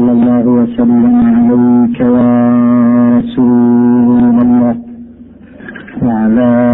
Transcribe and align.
صلى 0.00 0.12
الله 0.12 0.44
وسلم 0.60 1.14
عليك 1.36 2.00
يا 2.00 2.32
رسول 3.18 4.34
الله 4.44 4.74
وعلى 6.02 6.69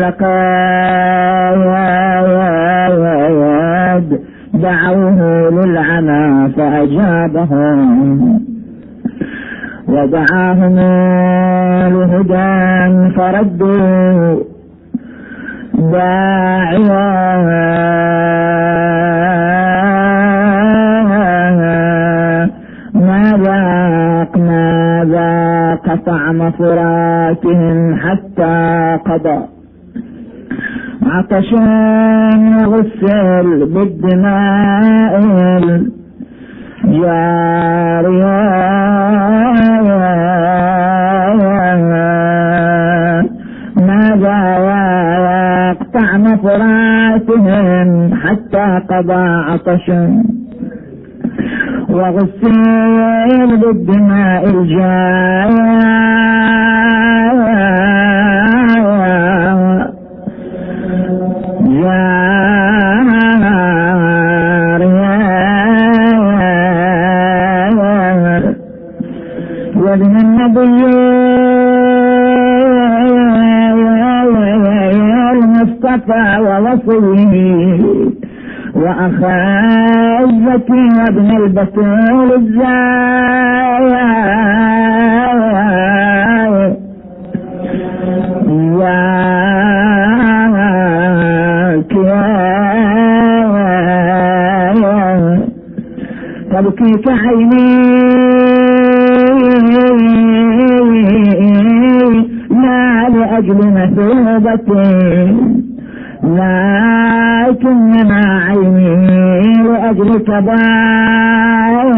لكاد 0.00 1.70
دعوه 4.54 5.50
للعمى 5.50 6.50
فأجابهم 6.56 8.40
ودعاهم 9.88 10.76
لهدى 11.94 12.50
فردوا 13.16 13.69
عشان 31.40 32.56
نغسل 32.56 33.48
بالدماء 33.74 35.12
الجارية 42.30 43.22
ماذا 43.76 44.38
يقطع 45.70 46.08
مفراتهم 46.16 47.88
حتى 48.22 48.66
قضى 48.90 49.24
عطشا. 49.48 49.99
الكبائر 110.10 111.90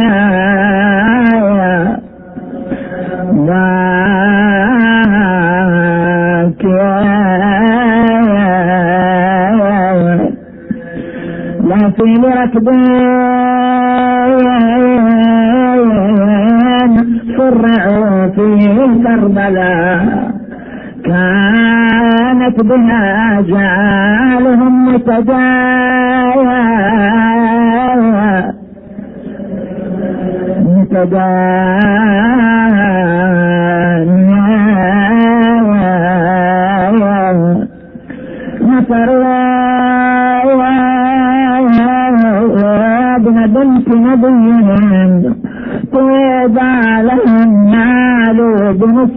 ذاكر 6.62 7.02
ما 11.60 11.90
في 11.96 12.16
ركبين 16.12 16.94
فرعوا 17.38 18.26
في 18.26 18.48
كربلاء 19.04 20.32
كانت 21.04 22.56
بها 22.64 23.40
جعالهم 23.40 24.94
متجاوزين 24.94 25.51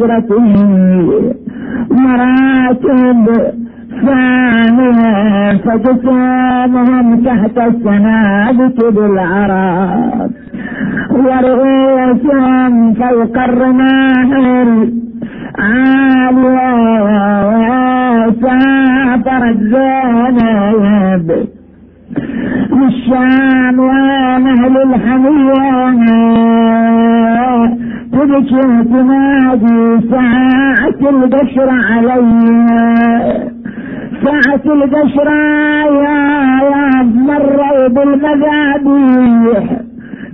فطرته 0.05 0.39
مراتب 1.91 3.25
ثانية 4.05 5.57
فجسامهم 5.65 7.23
تحت 7.25 7.57
السنابت 7.57 8.85
بالعرب 8.95 9.64
البشر 34.85 35.29
يا 36.05 37.03
مروا 37.27 37.87
بالمذابيح 37.87 39.65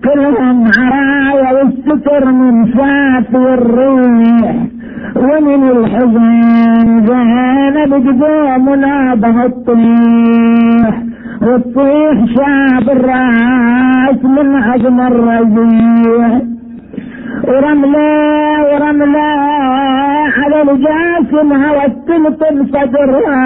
كلهم 0.05 0.57
عرايا 0.77 1.49
والستر 1.55 2.25
من 2.31 2.65
فات 2.65 3.35
والريح 3.35 4.55
ومن 5.15 5.61
الحزن 5.75 6.29
زينب 7.07 7.91
قدومنا 7.93 9.15
بهالطيح 9.15 10.93
والطيح 11.41 12.17
شاب 12.35 12.87
الراس 12.97 14.19
من 14.23 14.47
عزم 14.63 14.99
الرزيح. 15.11 16.41
ورملة 17.47 18.09
ورملة 18.71 19.29
على 20.37 20.61
الجاسم 20.61 21.53
هوى 21.63 21.85
تلطم 22.07 22.55
صدرها. 22.73 23.41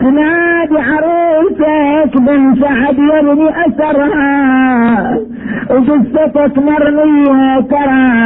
تنادي 0.00 0.78
عروسك 0.78 2.16
بن 2.20 2.60
سعد 2.60 2.98
يبني 2.98 3.50
أثرها. 3.66 5.20
وقصتك 5.70 6.58
مرمية 6.58 7.60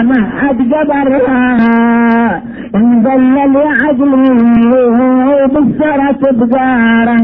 ما 0.02 0.30
حد 0.38 0.72
قبرها 0.74 2.42
انذلل 2.74 3.56
يا 3.56 3.68
عدلي 3.82 5.48
بالسرة 5.52 6.32
بقارا 6.32 7.16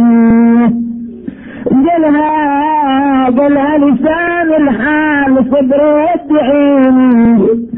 قالها 1.86 3.24
قالها 3.38 3.78
لسان 3.78 4.62
الحال 4.62 5.34
صبرت 5.50 6.42
عيني 6.42 7.69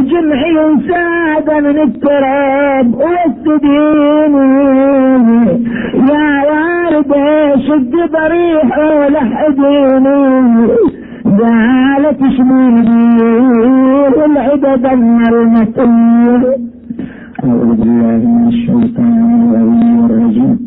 جمعي 0.00 0.56
سادة 0.88 1.60
من 1.60 1.78
التراب 1.78 2.94
والسديني 2.94 4.48
يا 6.10 6.28
وارد 6.48 7.12
شد 7.66 7.92
بريح 8.12 8.78
ولحديني 8.78 10.20
قالت 11.40 12.20
شميلي 12.36 13.18
والعدد 14.16 14.84
المرمتين 14.86 16.42
أعوذ 17.44 17.70
بالله 17.76 18.20
من 18.34 18.48
الشيطان 18.48 20.06
الرجيم. 20.10 20.58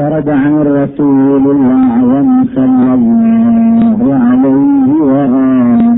ورد 0.00 0.28
عن 0.28 0.54
الرسول 0.64 1.44
الأعظم 1.56 2.44
صلى 2.56 2.94
الله 2.94 4.00
عليه 4.28 4.88
وآله. 5.10 5.96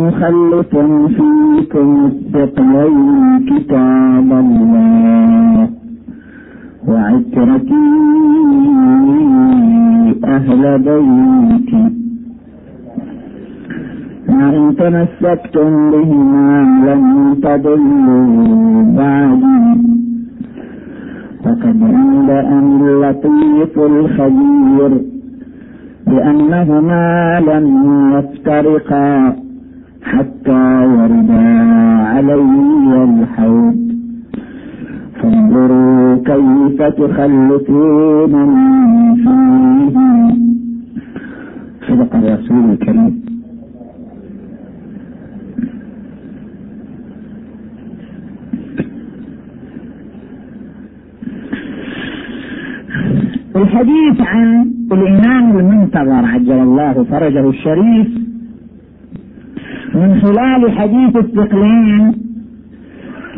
مخلف 0.00 0.72
فيكم 1.16 1.88
الثقلين 2.12 3.46
كتاب 3.50 4.28
الله 4.44 5.68
وعترتي 6.88 7.84
أهل 10.24 10.62
بيتي. 10.78 11.93
وإن 14.40 14.76
تمسكتم 14.76 15.90
بهما 15.90 16.62
لن 16.86 17.04
تضلوا 17.42 18.82
بعدي 18.96 19.80
وقد 21.44 21.78
عند 21.82 22.30
أن 22.30 22.80
اللطيف 22.88 23.78
الخبير 23.78 24.90
بأنهما 26.06 27.40
لم 27.40 27.66
يفترقا 28.14 29.36
حتى 30.02 30.62
وردا 30.94 31.46
علي 32.12 33.04
الحوض 33.04 33.84
فانظروا 35.22 36.16
كيف 36.16 36.82
تخلفون 36.82 38.34
فيه 39.22 39.96
صدق 41.88 42.16
الرسول 42.16 42.64
الكريم. 42.72 43.23
الحديث 53.64 54.20
عن 54.20 54.70
الإمام 54.92 55.58
المنتظر 55.58 56.24
عجل 56.24 56.52
الله 56.52 57.04
فرجه 57.04 57.48
الشريف 57.48 58.08
من 59.94 60.20
خلال 60.22 60.78
حديث 60.78 61.16
الثقلين 61.16 62.12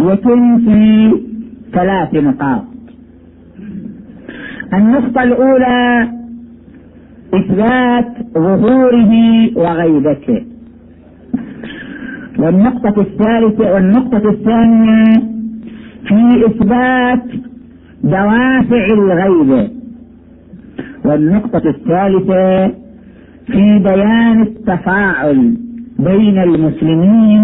يتم 0.01 0.59
في 0.59 1.13
ثلاث 1.73 2.15
نقاط. 2.15 2.65
النقطة 4.75 5.23
الأولى 5.23 6.09
إثبات 7.35 8.13
ظهوره 8.35 9.13
وغيبته. 9.57 10.41
والنقطة 12.39 13.01
الثالثة 13.01 13.75
والنقطة 13.75 14.31
الثانية 14.31 15.05
في 16.07 16.47
إثبات 16.47 17.25
دوافع 18.05 18.85
الغيبة. 18.87 19.76
والنقطة 21.07 21.63
الثالثة 21.69 22.69
في 23.47 23.79
بيان 23.79 24.43
التفاعل 24.43 25.57
بين 25.99 26.39
المسلمين 26.39 27.43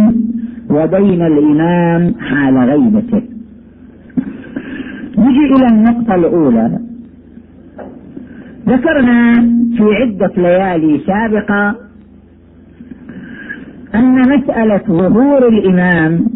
وبين 0.70 1.22
الإمام 1.22 2.14
حال 2.20 2.58
غيبته. 2.58 3.22
نجي 5.18 5.44
إلى 5.56 5.66
النقطة 5.72 6.14
الأولى. 6.14 6.78
ذكرنا 8.68 9.32
في 9.76 9.84
عدة 10.00 10.32
ليالي 10.36 11.00
سابقة 11.06 11.74
أن 13.94 14.20
مسألة 14.20 14.82
ظهور 14.88 15.48
الإمام 15.48 16.26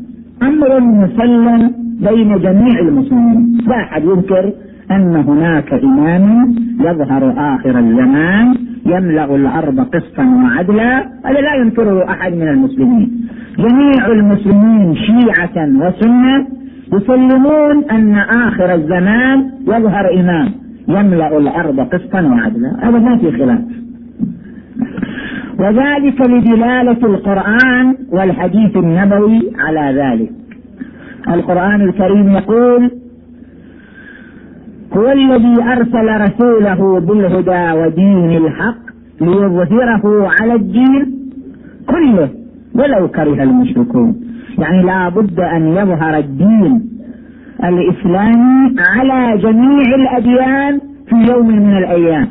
أمر 0.43 0.81
مسلم 0.81 1.73
بين 2.09 2.39
جميع 2.39 2.79
المسلمين. 2.81 3.59
لا 3.67 3.77
أحد 3.77 4.05
ينكر 4.05 4.53
أن 4.91 5.17
هناك 5.17 5.73
إمام 5.73 6.55
يظهر 6.81 7.35
آخر 7.37 7.79
الزمان 7.79 8.55
يملأ 8.87 9.37
الأرض 9.37 9.81
قسطا 9.81 10.25
وعدلا 10.25 10.99
هذا 11.25 11.41
لا 11.41 11.55
ينكره 11.55 12.11
أحد 12.11 12.33
من 12.33 12.49
المسلمين. 12.49 13.29
جميع 13.59 14.07
المسلمين 14.07 14.95
شيعة 14.95 15.57
وسنة 15.57 16.47
يسلمون 16.93 17.85
أن 17.91 18.15
آخر 18.19 18.75
الزمان 18.75 19.51
يظهر 19.63 20.21
إمام 20.21 20.49
يملأ 20.89 21.39
الأرض 21.39 21.81
قسطا 21.81 22.23
وعدلا. 22.23 22.77
هذا 22.83 22.99
ما 22.99 23.17
في 23.17 23.33
خلاف. 23.33 23.61
وذلك 25.59 26.21
لدلالة 26.21 27.07
القرآن 27.07 27.97
والحديث 28.13 28.77
النبوي 28.77 29.53
على 29.59 30.03
ذلك. 30.03 30.31
القرآن 31.35 31.81
الكريم 31.81 32.29
يقول 32.29 32.91
هو 34.97 35.13
الذي 35.13 35.63
أرسل 35.63 36.21
رسوله 36.21 37.01
بالهدى 37.01 37.81
ودين 37.81 38.37
الحق 38.37 38.77
ليظهره 39.21 40.29
على 40.41 40.55
الدين 40.55 41.15
كله 41.89 42.29
ولو 42.75 43.09
كره 43.09 43.43
المشركون. 43.43 44.17
يعني 44.59 44.83
لا 44.83 45.09
بد 45.09 45.41
أن 45.41 45.69
يظهر 45.69 46.19
الدين 46.19 46.83
الإسلامي 47.65 48.77
على 48.79 49.39
جميع 49.39 49.95
الأديان 49.95 50.81
في 51.09 51.33
يوم 51.33 51.47
من 51.47 51.77
الأيام. 51.77 52.29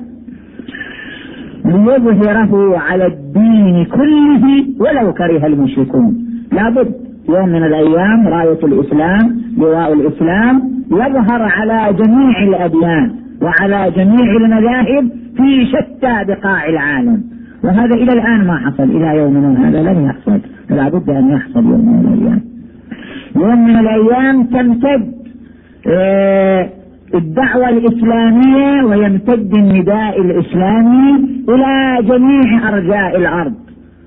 ليظهره 1.66 2.78
على 2.78 3.06
الدين 3.06 3.86
كله 3.86 4.66
ولو 4.80 5.14
كره 5.14 5.46
المشركون. 5.46 6.26
لابد 6.52 6.92
يوم 7.30 7.50
من 7.50 7.64
الأيام 7.64 8.28
راية 8.28 8.60
الإسلام 8.64 9.42
لواء 9.58 9.94
الإسلام 9.94 10.75
يظهر 10.92 11.42
على 11.42 11.94
جميع 11.94 12.44
الأديان 12.44 13.16
وعلى 13.42 13.92
جميع 13.92 14.36
المذاهب 14.36 15.10
في 15.38 15.66
شتى 15.66 16.24
بقاع 16.28 16.70
العالم. 16.70 17.24
وهذا 17.64 17.96
إلى 17.96 18.12
الآن 18.14 18.48
ما 18.48 18.58
حصل 18.58 18.84
إلى 18.84 19.18
يومنا 19.18 19.70
هذا 19.70 19.84
لن 19.84 20.06
يحصل. 20.06 20.40
فلا 20.70 20.90
بد 20.90 21.10
أن 21.10 21.30
يحصل 21.30 21.64
يوم 21.64 22.04
من 22.04 22.14
الأيام. 22.14 22.42
يوم 23.36 23.68
من 23.68 23.80
الأيام 23.80 24.44
تمتد 24.44 25.16
آه، 25.88 26.70
الدعوة 27.16 27.70
الإسلامية 27.70 28.84
ويمتد 28.84 29.54
النداء 29.58 30.22
الإسلامي 30.22 31.16
إلى 31.50 31.98
جميع 32.08 32.70
أرجاء 32.70 33.18
الأرض. 33.18 33.54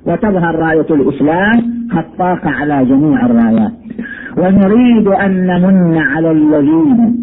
وتظهر 0.06 0.54
راية 0.54 0.87
الإسلام 0.90 1.62
خطاقة 1.92 2.50
على 2.50 2.85
جميع 2.85 3.26
الرايات. 3.26 3.73
ونريد 4.38 5.07
أن 5.09 5.47
نمن 5.47 5.99
على 5.99 6.30
الذين 6.30 7.16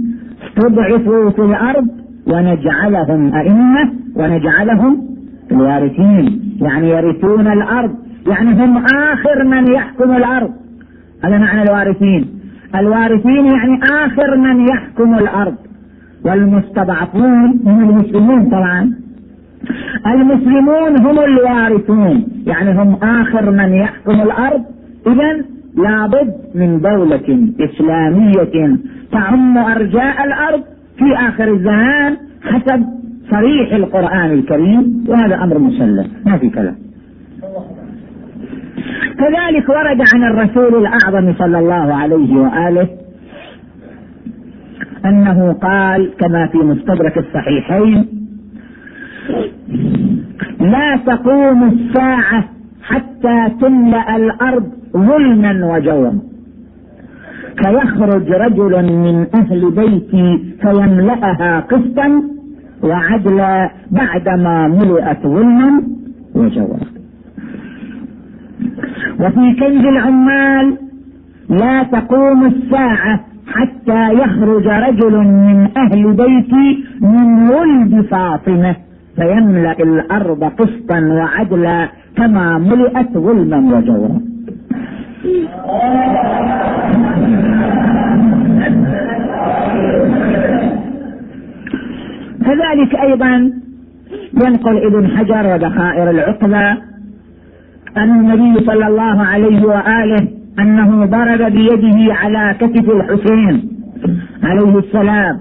استضعفوا 0.47 1.29
في 1.29 1.41
الأرض 1.41 1.87
ونجعلهم 2.27 3.33
أئمة 3.33 3.93
ونجعلهم 4.15 5.01
الوارثين. 5.51 6.41
يعني 6.61 6.89
يرثون 6.89 7.47
الأرض. 7.47 7.95
يعني 8.27 8.63
هم 8.63 8.77
آخر 8.85 9.43
من 9.43 9.73
يحكم 9.73 10.15
الأرض. 10.15 10.51
هذا 11.23 11.37
معنى 11.37 11.63
الوارثين. 11.63 12.27
الوارثين 12.75 13.45
يعني 13.45 13.79
آخر 13.83 14.37
من 14.37 14.67
يحكم 14.67 15.13
الأرض. 15.13 15.55
والمستضعفون 16.25 17.59
هم 17.65 17.89
المسلمون 17.89 18.49
طبعا. 18.49 18.93
المسلمون 20.07 20.99
هم 20.99 21.19
الوارثون. 21.19 22.27
يعني 22.47 22.81
هم 22.81 22.93
آخر 23.03 23.51
من 23.51 23.73
يحكم 23.73 24.21
الأرض. 24.21 24.63
إذا 25.07 25.54
لابد 25.77 26.33
من 26.55 26.81
دولة 26.81 27.49
إسلامية 27.59 28.77
تعم 29.11 29.57
أرجاء 29.57 30.25
الأرض 30.25 30.63
في 30.97 31.13
آخر 31.29 31.53
الزمان 31.53 32.17
حسب 32.43 32.85
صريح 33.31 33.73
القرآن 33.73 34.31
الكريم 34.31 35.05
وهذا 35.07 35.35
أمر 35.43 35.59
مسلم 35.59 36.07
ما 36.25 36.37
في 36.37 36.49
كلام. 36.49 36.75
كذلك 39.17 39.69
ورد 39.69 40.01
عن 40.13 40.23
الرسول 40.23 40.85
الأعظم 40.85 41.33
صلى 41.33 41.59
الله 41.59 41.93
عليه 41.93 42.35
وآله 42.35 42.87
أنه 45.05 45.53
قال 45.53 46.11
كما 46.19 46.47
في 46.47 46.57
مستدرك 46.57 47.17
الصحيحين 47.17 48.05
لا 50.59 50.99
تقوم 51.05 51.63
الساعة 51.63 52.49
حتى 52.83 53.49
تملأ 53.61 54.15
الأرض 54.15 54.71
ظلما 54.95 55.65
وجورا 55.75 56.19
فيخرج 57.63 58.31
رجل 58.31 58.93
من 58.93 59.25
أهل 59.35 59.71
بيتي 59.71 60.55
فيملأها 60.61 61.59
قسطا 61.59 62.21
وعدلا 62.83 63.69
بعدما 63.91 64.67
ملئت 64.67 65.21
ظلما 65.23 65.81
وجورا 66.35 66.79
وفي 69.19 69.53
كنز 69.59 69.85
العمال 69.85 70.77
لا 71.49 71.83
تقوم 71.83 72.45
الساعة 72.45 73.19
حتى 73.47 74.13
يخرج 74.13 74.67
رجل 74.67 75.17
من 75.17 75.67
أهل 75.77 76.13
بيتي 76.13 76.83
من 77.01 77.49
ولد 77.49 78.05
فاطمة 78.11 78.75
فيملأ 79.15 79.71
الأرض 79.83 80.43
قسطا 80.43 80.99
وعدلا 80.99 81.89
كما 82.17 82.57
ملئت 82.57 83.17
ظلما 83.17 83.57
وجورا 83.77 84.19
كذلك 92.45 92.95
أيضا 92.95 93.51
ينقل 94.33 94.85
ابن 94.85 95.17
حجر 95.17 95.53
ودخائر 95.53 96.09
العقبة 96.09 96.71
أن 97.97 98.19
النبي 98.19 98.65
صلى 98.65 98.87
الله 98.87 99.23
عليه 99.23 99.65
وآله 99.65 100.27
أنه 100.59 101.05
ضرب 101.05 101.51
بيده 101.51 102.13
على 102.13 102.55
كتف 102.59 102.89
الحسين 102.89 103.69
عليه 104.43 104.79
السلام 104.79 105.39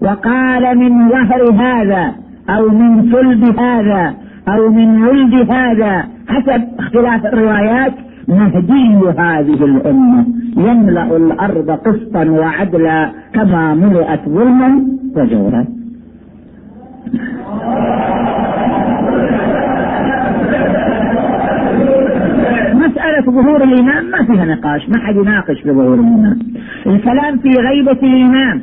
وقال 0.00 0.78
من 0.78 1.08
ظهر 1.08 1.50
هذا 1.50 2.14
أو 2.50 2.68
من 2.68 3.12
صلب 3.12 3.58
هذا 3.60 4.14
أو 4.48 4.70
من 4.70 5.02
ولد 5.02 5.52
هذا 5.52 6.04
حسب 6.28 6.62
اختلاف 6.78 7.26
الروايات 7.26 7.92
مهدي 8.28 8.98
هذه 9.18 9.64
الأمة. 9.64 10.26
يملأ 10.56 11.16
الأرض 11.16 11.70
قسطا 11.70 12.24
وعدلا 12.24 13.12
كما 13.34 13.74
ملئت 13.74 14.28
ظلما 14.28 14.82
وجورا. 15.16 15.66
مسألة 22.74 23.22
ظهور 23.26 23.64
الإمام 23.64 24.04
ما 24.10 24.24
فيها 24.24 24.44
نقاش 24.44 24.88
ما 24.88 24.98
حد 24.98 25.16
يناقش 25.16 25.60
في 25.62 25.70
ظهور 25.70 25.94
الإمام 25.94 26.38
الكلام 26.86 27.38
في 27.38 27.48
غيبة 27.48 27.98
الإمام 28.02 28.60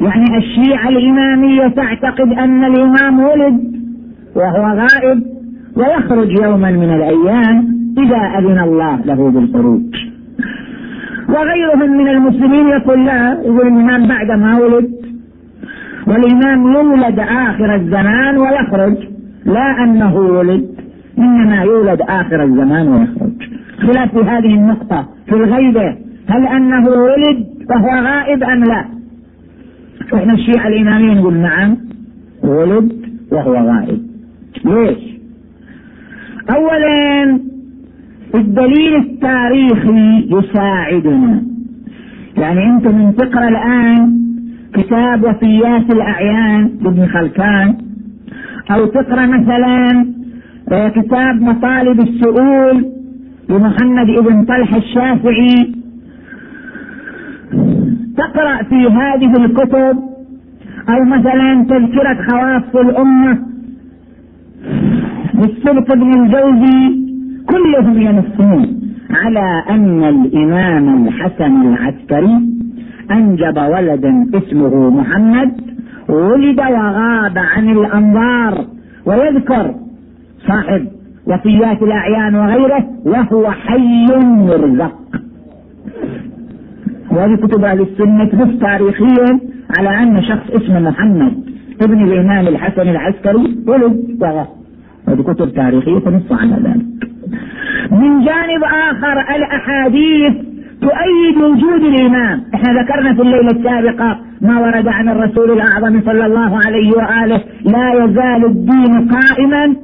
يعني 0.00 0.36
الشيعة 0.36 0.88
الإمامية 0.88 1.68
تعتقد 1.68 2.32
أن 2.32 2.64
الإمام 2.64 3.20
ولد 3.20 3.60
وهو 4.36 4.64
غائب 4.64 5.22
ويخرج 5.76 6.38
يوما 6.42 6.70
من 6.70 6.94
الأيام 6.94 7.77
إذا 8.04 8.38
أذن 8.38 8.58
الله 8.58 9.00
له 9.04 9.30
بالخروج. 9.30 9.82
وغيرهم 11.28 11.90
من 11.98 12.08
المسلمين 12.08 12.68
يقول 12.68 13.04
لا 13.04 13.32
يقول 13.42 13.66
الإمام 13.66 14.08
بعد 14.08 14.30
ما 14.30 14.58
ولد 14.58 14.90
والإمام 16.06 16.72
يولد 16.72 17.18
آخر 17.18 17.74
الزمان 17.74 18.38
ويخرج. 18.38 18.96
لا 19.44 19.84
أنه 19.84 20.16
ولد 20.16 20.68
إنما 21.18 21.62
يولد 21.62 22.00
آخر 22.00 22.44
الزمان 22.44 22.88
ويخرج. 22.88 23.48
خلاف 23.78 24.16
هذه 24.16 24.54
النقطة 24.54 25.08
في 25.26 25.34
الغيبة 25.34 25.96
هل 26.28 26.46
أنه 26.46 26.88
ولد 26.88 27.46
وهو 27.70 27.88
غائب 27.88 28.42
أم 28.42 28.64
لا؟ 28.64 28.84
إحنا 30.14 30.32
الشيعة 30.32 30.68
الإمامية 30.68 31.14
نقول 31.14 31.34
نعم 31.34 31.76
ولد 32.42 32.92
وهو 33.32 33.54
غائب. 33.54 34.02
ليش؟ 34.64 34.98
أولا 36.50 37.40
الدليل 38.34 38.96
التاريخي 38.96 40.28
يساعدنا. 40.30 41.42
يعني 42.36 42.66
انت 42.66 42.86
من 42.86 43.16
تقرأ 43.16 43.48
الآن 43.48 44.18
كتاب 44.74 45.24
وفيات 45.24 45.92
الأعيان 45.92 46.70
لابن 46.82 47.06
خلكان 47.06 47.74
أو 48.70 48.86
تقرأ 48.86 49.26
مثلا 49.26 50.06
آه، 50.72 50.88
كتاب 50.88 51.42
مطالب 51.42 52.00
السؤول 52.00 52.86
لمحمد 53.48 54.06
بن 54.06 54.44
طلحه 54.44 54.76
الشافعي. 54.76 55.74
تقرأ 58.16 58.62
في 58.62 58.86
هذه 58.86 59.32
الكتب 59.44 59.98
أو 60.88 61.04
مثلا 61.04 61.66
تذكرة 61.68 62.18
خواص 62.30 62.76
الأمة 62.86 63.38
للسبط 65.34 65.92
بن 65.92 66.22
الجوزي 66.22 67.07
كلهم 67.50 68.02
ينصون 68.02 68.80
على 69.10 69.64
أن 69.70 70.04
الإمام 70.04 71.06
الحسن 71.06 71.62
العسكري 71.62 72.40
أنجب 73.10 73.56
ولدا 73.56 74.26
اسمه 74.34 74.90
محمد 74.90 75.52
ولد 76.08 76.60
وغاب 76.60 77.38
عن 77.38 77.68
الأنظار 77.68 78.64
ويذكر 79.06 79.74
صاحب 80.48 80.86
وفيات 81.26 81.82
الأعيان 81.82 82.34
وغيره 82.34 82.88
وهو 83.04 83.50
حي 83.50 84.06
مرزق. 84.16 84.98
وهذه 87.10 87.34
كتب 87.34 87.64
أهل 87.64 87.80
السنة 87.80 88.44
نص 88.44 88.60
تاريخيا 88.60 89.40
على 89.78 90.02
أن 90.02 90.22
شخص 90.22 90.50
اسمه 90.50 90.80
محمد 90.80 91.32
ابن 91.82 92.04
الإمام 92.04 92.48
الحسن 92.48 92.88
العسكري 92.88 93.56
ولد 93.66 94.16
وغاب. 94.20 94.46
هذه 95.08 95.22
كتب 95.22 95.54
تاريخية 95.54 95.98
تنص 95.98 96.32
على 96.32 96.56
ذلك. 96.64 97.08
من 97.90 98.24
جانب 98.24 98.64
آخر 98.64 99.36
الأحاديث 99.36 100.34
تؤيد 100.80 101.36
وجود 101.36 101.82
الإمام. 101.82 102.42
إحنا 102.54 102.82
ذكرنا 102.82 103.14
في 103.14 103.22
الليلة 103.22 103.50
السابقة 103.50 104.18
ما 104.40 104.60
ورد 104.60 104.88
عن 104.88 105.08
الرسول 105.08 105.50
الأعظم 105.50 106.00
صلى 106.00 106.26
الله 106.26 106.60
عليه 106.66 106.90
وآله 106.90 107.40
لا 107.64 108.04
يزال 108.04 108.44
الدين 108.44 109.08
قائما 109.08 109.76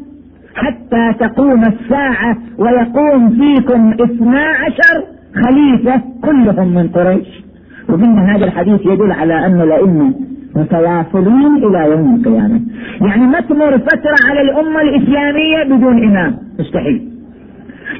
حتى 0.54 1.12
تقوم 1.20 1.62
الساعة 1.62 2.36
ويقوم 2.58 3.30
فيكم 3.30 3.94
اثنا 4.00 4.40
عشر 4.40 5.04
خليفة 5.44 6.02
كلهم 6.22 6.74
من 6.74 6.88
قريش. 6.88 7.44
ومن 7.88 8.18
هذا 8.18 8.44
الحديث 8.44 8.80
يدل 8.86 9.12
على 9.12 9.46
أن 9.46 9.60
الأئمة 9.60 10.14
متواصلين 10.56 11.56
إلى 11.56 11.90
يوم 11.90 12.14
القيامة. 12.14 12.60
يعني 13.00 13.26
ما 13.26 13.40
تمر 13.40 13.78
فترة 13.78 14.16
على 14.30 14.40
الأمة 14.40 14.80
الإسلامية 14.80 15.64
بدون 15.64 16.04
إمام. 16.04 16.36
مستحيل. 16.58 17.13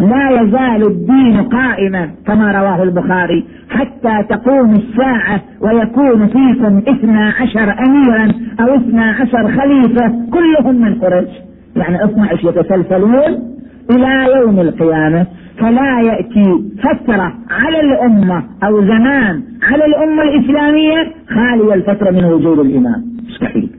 لا 0.01 0.43
يزال 0.43 0.87
الدين 0.87 1.43
قائما 1.43 2.11
كما 2.27 2.53
رواه 2.53 2.83
البخاري 2.83 3.45
حتى 3.71 4.23
تقوم 4.29 4.75
الساعة 4.75 5.41
ويكون 5.61 6.27
فيكم 6.27 6.83
اثنا 6.89 7.33
عشر 7.41 7.75
أميرا 7.87 8.33
أو 8.61 8.77
اثنا 8.77 9.05
عشر 9.05 9.61
خليفة 9.61 10.13
كلهم 10.33 10.81
من 10.81 10.95
قريش. 10.95 11.31
يعني 11.77 12.05
اثنا 12.05 12.27
عشر 12.27 12.49
يتسلسلون 12.49 13.55
إلى 13.91 14.27
يوم 14.37 14.61
القيامة. 14.61 15.27
فلا 15.59 16.01
يأتي 16.01 16.65
فترة 16.83 17.33
على 17.51 17.81
الأمة 17.81 18.43
أو 18.65 18.81
زمان 18.81 19.43
على 19.63 19.85
الأمة 19.85 20.23
الإسلامية 20.23 21.13
خالية 21.29 21.75
الفترة 21.75 22.11
من 22.11 22.25
وجود 22.25 22.59
الإمام. 22.59 23.05
مستحيل. 23.29 23.71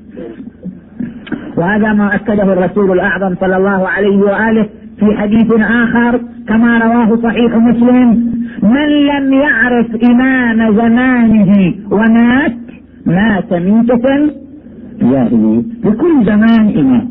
وهذا 1.58 1.94
ما 1.94 2.16
أكده 2.16 2.44
الرسول 2.44 2.92
الأعظم 2.92 3.36
صلى 3.36 3.58
الله 3.58 3.88
عليه 3.88 4.18
وآله 4.18 4.70
في 5.06 5.18
حديث 5.18 5.52
آخر 5.60 6.22
كما 6.48 6.78
رواه 6.78 7.16
صحيح 7.24 7.56
مسلم 7.56 8.10
من 8.64 8.90
لم 8.90 9.34
يعرف 9.34 9.88
إمام 10.04 10.76
زمانه 10.76 11.74
ومات 11.92 12.56
مات 13.06 13.54
ميتة 13.54 14.30
جاهلية 15.02 15.64
لكل 15.84 16.26
زمان 16.26 16.78
إمام. 16.78 17.08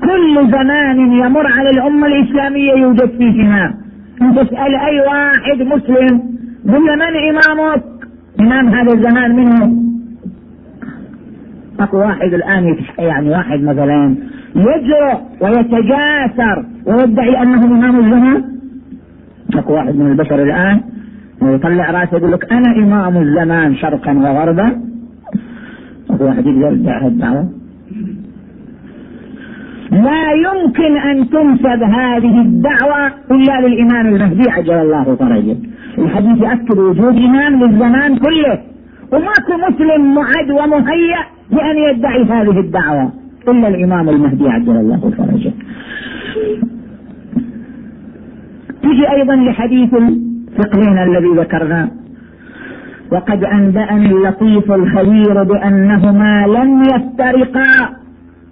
كل 0.00 0.50
زمان 0.50 0.98
يمر 1.12 1.46
على 1.46 1.70
الأمة 1.70 2.06
الإسلامية 2.06 2.72
يوجد 2.72 3.10
فيه 3.18 3.42
إمام 3.46 3.74
أن 4.22 4.34
تسأل 4.34 4.74
أي 4.74 5.00
واحد 5.00 5.62
مسلم 5.62 6.20
قل 6.68 6.80
من 6.82 7.02
إمامك؟ 7.30 7.82
إمام 8.40 8.68
هذا 8.68 8.92
الزمان 8.92 9.36
منه. 9.36 9.82
اكو 11.80 11.96
واحد 11.98 12.34
الآن 12.34 12.76
يعني 12.98 13.30
واحد 13.30 13.60
مثلا. 13.62 14.14
يجرؤ 14.56 15.18
ويتجاسر 15.40 16.64
ويدعي 16.86 17.42
انه 17.42 17.64
إمام 17.64 18.00
الزمان. 18.00 18.44
أكو 19.54 19.72
واحد 19.72 19.96
من 19.96 20.06
البشر 20.06 20.42
الآن 20.42 20.80
يطلع 21.42 21.90
رأسه 21.90 22.16
يقول 22.16 22.32
لك 22.32 22.52
أنا 22.52 22.76
إمام 22.76 23.22
الزمان 23.22 23.76
شرقا 23.76 24.12
وغربا. 24.12 24.80
أكو 26.10 26.24
واحد 26.24 26.46
يقدر 26.46 26.72
يدعي 26.72 27.06
الدعوة؟ 27.06 27.48
لا 29.90 30.32
يمكن 30.32 30.96
أن 30.96 31.30
تنسب 31.30 31.82
هذه 31.82 32.40
الدعوة 32.40 33.06
إلا 33.30 33.68
للإمام 33.68 34.06
المهدي 34.06 34.50
عجل 34.50 34.74
الله 34.74 35.04
فرجه. 35.14 35.56
الحديث 35.98 36.38
يؤكد 36.42 36.78
وجود 36.78 37.16
إمام 37.16 37.64
للزمان 37.64 38.16
كله. 38.16 38.58
وماكو 39.12 39.52
مسلم 39.68 40.14
معد 40.14 40.50
ومهيأ 40.50 41.20
لأن 41.50 41.76
يدعي 41.90 42.22
هذه 42.24 42.60
الدعوة. 42.60 43.12
إلا 43.48 43.68
الإمام 43.68 44.08
المهدي 44.08 44.48
عجل 44.48 44.76
الله 44.76 45.12
فرجه. 45.18 45.52
تجي 48.82 49.10
أيضا 49.10 49.36
لحديث 49.36 49.94
فقهنا 50.58 51.04
الذي 51.04 51.28
ذكرناه 51.36 51.88
وقد 53.12 53.44
أنبأني 53.44 54.06
اللطيف 54.06 54.72
الخبير 54.72 55.42
بأنهما 55.42 56.46
لن 56.46 56.82
يفترقا 56.94 57.96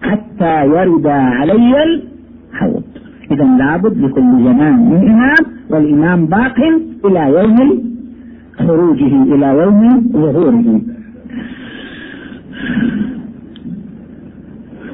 حتى 0.03 0.67
يردا 0.67 1.13
علي 1.13 1.75
الحوض. 1.85 2.83
إذا 3.31 3.45
لابد 3.45 3.99
لكل 3.99 4.45
زمان 4.45 4.91
من 4.91 5.11
إمام 5.11 5.43
والإمام 5.71 6.27
باق 6.27 6.59
إلى 7.05 7.23
يوم 7.39 7.83
خروجه 8.59 9.23
إلى 9.35 9.47
يوم 9.47 10.11
ظهوره. 10.13 10.81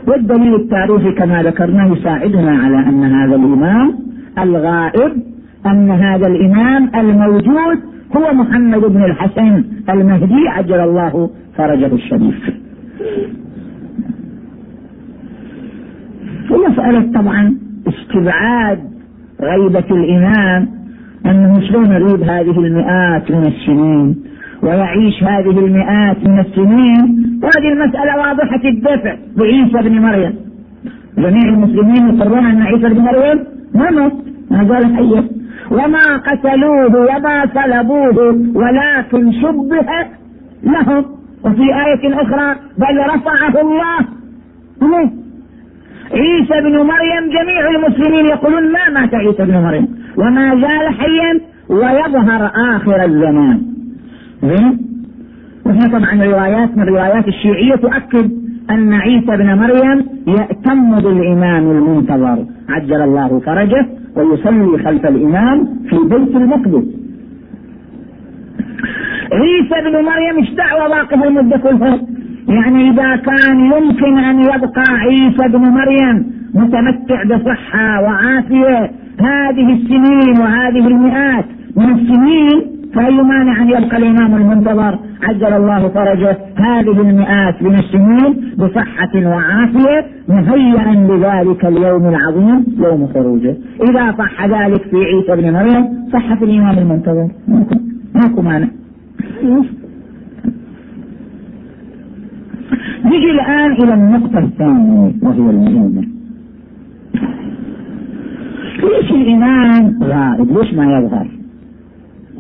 والدليل 0.08 0.54
التاريخي 0.54 1.12
كما 1.12 1.42
ذكرنا 1.42 1.86
يساعدنا 1.86 2.50
على 2.50 2.78
أن 2.78 3.04
هذا 3.04 3.36
الإمام 3.36 3.94
الغائب 4.38 5.12
أن 5.66 5.90
هذا 5.90 6.26
الإمام 6.26 6.90
الموجود 6.94 7.78
هو 8.16 8.34
محمد 8.34 8.80
بن 8.80 9.04
الحسن 9.04 9.64
المهدي 9.90 10.48
عجل 10.48 10.80
الله 10.80 11.30
فرجه 11.56 11.94
الشريف. 11.94 12.50
ومسألة 16.50 17.12
طبعا 17.12 17.56
استبعاد 17.88 18.78
غيبة 19.40 19.84
الإمام 19.90 20.68
أنه 21.26 21.60
شلون 21.60 21.92
يريد 21.92 22.22
هذه 22.22 22.58
المئات 22.58 23.30
من 23.30 23.46
السنين. 23.46 24.16
ويعيش 24.62 25.22
هذه 25.22 25.58
المئات 25.58 26.28
من 26.28 26.38
السنين. 26.38 27.00
وهذه 27.42 27.72
المسألة 27.72 28.16
واضحة 28.18 28.60
الدفع. 28.64 29.16
بعيسى 29.36 29.88
بن 29.88 30.02
مريم. 30.02 30.34
جميع 31.18 31.48
المسلمين 31.48 32.08
يقرون 32.08 32.46
أن 32.46 32.62
عيسى 32.62 32.88
بن 32.88 33.00
مريم 33.00 33.44
ما 33.74 33.90
مات. 33.90 34.12
ما 34.50 34.64
زال 34.64 34.96
حيا 34.96 35.24
وما 35.70 36.16
قتلوه 36.16 36.96
وما 36.96 37.46
صلبوه 37.54 38.36
ولكن 38.54 39.32
شبه 39.32 40.06
لهم. 40.62 41.04
وفي 41.44 41.62
آية 41.62 42.22
أخرى 42.22 42.56
بل 42.78 42.98
رفعه 42.98 43.60
الله. 43.60 43.98
عيسى 46.12 46.60
بن 46.60 46.76
مريم 46.76 47.24
جميع 47.30 47.70
المسلمين 47.70 48.26
يقولون 48.26 48.72
ما 48.72 49.00
مات 49.00 49.14
عيسى 49.14 49.44
بن 49.44 49.62
مريم. 49.62 49.88
وما 50.16 50.50
زال 50.50 50.94
حيا 51.00 51.40
ويظهر 51.68 52.50
آخر 52.76 53.04
الزمان. 53.04 53.77
زين؟ 54.42 54.78
وهي 55.66 55.78
طبعا 55.78 56.24
روايات 56.24 56.76
من 56.76 56.82
روايات 56.82 57.28
الشيعية 57.28 57.74
تؤكد 57.74 58.30
أن 58.70 58.92
عيسى 58.92 59.36
بن 59.36 59.54
مريم 59.58 60.04
يأتم 60.26 61.00
بالإمام 61.00 61.70
المنتظر. 61.70 62.44
عجل 62.68 63.02
الله 63.02 63.40
فرجه 63.40 63.86
ويصلي 64.16 64.84
خلف 64.84 65.06
الإمام 65.06 65.68
في 65.90 65.96
بيت 65.96 66.36
المقدس. 66.36 66.84
عيسى 69.32 69.76
بن 69.84 70.04
مريم 70.04 70.54
دعوة 70.56 70.88
واقف 70.88 71.24
المدة 71.24 71.56
كلها؟ 71.56 72.00
يعني 72.48 72.90
إذا 72.90 73.16
كان 73.16 73.60
يمكن 73.60 74.18
أن 74.18 74.40
يبقى 74.40 74.84
عيسى 74.88 75.48
بن 75.48 75.58
مريم 75.60 76.32
متمتع 76.54 77.22
بصحة 77.24 78.02
وعافية 78.02 78.90
هذه 79.20 79.72
السنين 79.72 80.38
وهذه 80.40 80.86
المئات 80.86 81.44
من 81.76 81.90
السنين 81.94 82.77
فأي 82.94 83.22
مانع 83.22 83.62
أن 83.62 83.68
يبقى 83.68 83.96
الإمام 83.96 84.34
المنتظر 84.34 84.98
عجل 85.22 85.52
الله 85.52 85.88
فرجه 85.88 86.38
هذه 86.56 87.00
المئات 87.00 87.62
من 87.62 87.74
السنين 87.74 88.54
بصحة 88.58 89.14
وعافية 89.16 90.06
مهيئا 90.28 90.94
لذلك 90.94 91.64
اليوم 91.64 92.08
العظيم 92.08 92.64
يوم 92.78 93.06
خروجه. 93.14 93.56
إذا 93.90 94.12
صح 94.18 94.46
ذلك 94.46 94.82
في 94.82 94.96
عيسى 94.96 95.42
بن 95.42 95.52
مريم 95.52 96.08
صح 96.12 96.34
في 96.34 96.44
الإمام 96.44 96.78
المنتظر. 96.78 97.28
ماكو 98.14 98.42
مانع. 98.42 98.68
نجي 103.04 103.30
الآن 103.30 103.72
إلى 103.72 103.94
النقطة 103.94 104.38
الثانية 104.38 105.12
وهي 105.22 105.50
المهمة 105.50 106.04
ليش 108.82 109.10
الإمام 109.10 109.98
غائب؟ 110.02 110.58
ليش 110.58 110.74
ما 110.74 110.84
يظهر؟ 110.98 111.26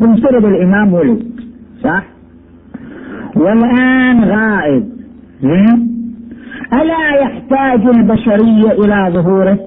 بمفترض 0.00 0.44
الإمام 0.44 0.92
ولد 0.92 1.22
صح؟ 1.84 2.02
والآن 3.36 4.24
غائب. 4.24 4.88
زين؟ 5.42 5.88
ألا 6.72 7.20
يحتاج 7.22 7.96
البشرية 7.96 8.72
إلى 8.72 9.10
ظهوره؟ 9.12 9.58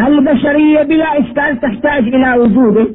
البشرية 0.00 0.82
بلا 0.82 1.20
إشكال 1.20 1.60
تحتاج 1.60 2.02
إلى 2.02 2.38
وجوده. 2.38 2.86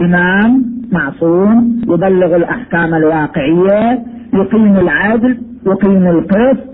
إمام 0.00 0.64
معصوم 0.92 1.80
يبلغ 1.88 2.36
الأحكام 2.36 2.94
الواقعية 2.94 4.02
يقيم 4.34 4.76
العدل 4.76 5.38
يقيم 5.66 6.06
القسط. 6.06 6.72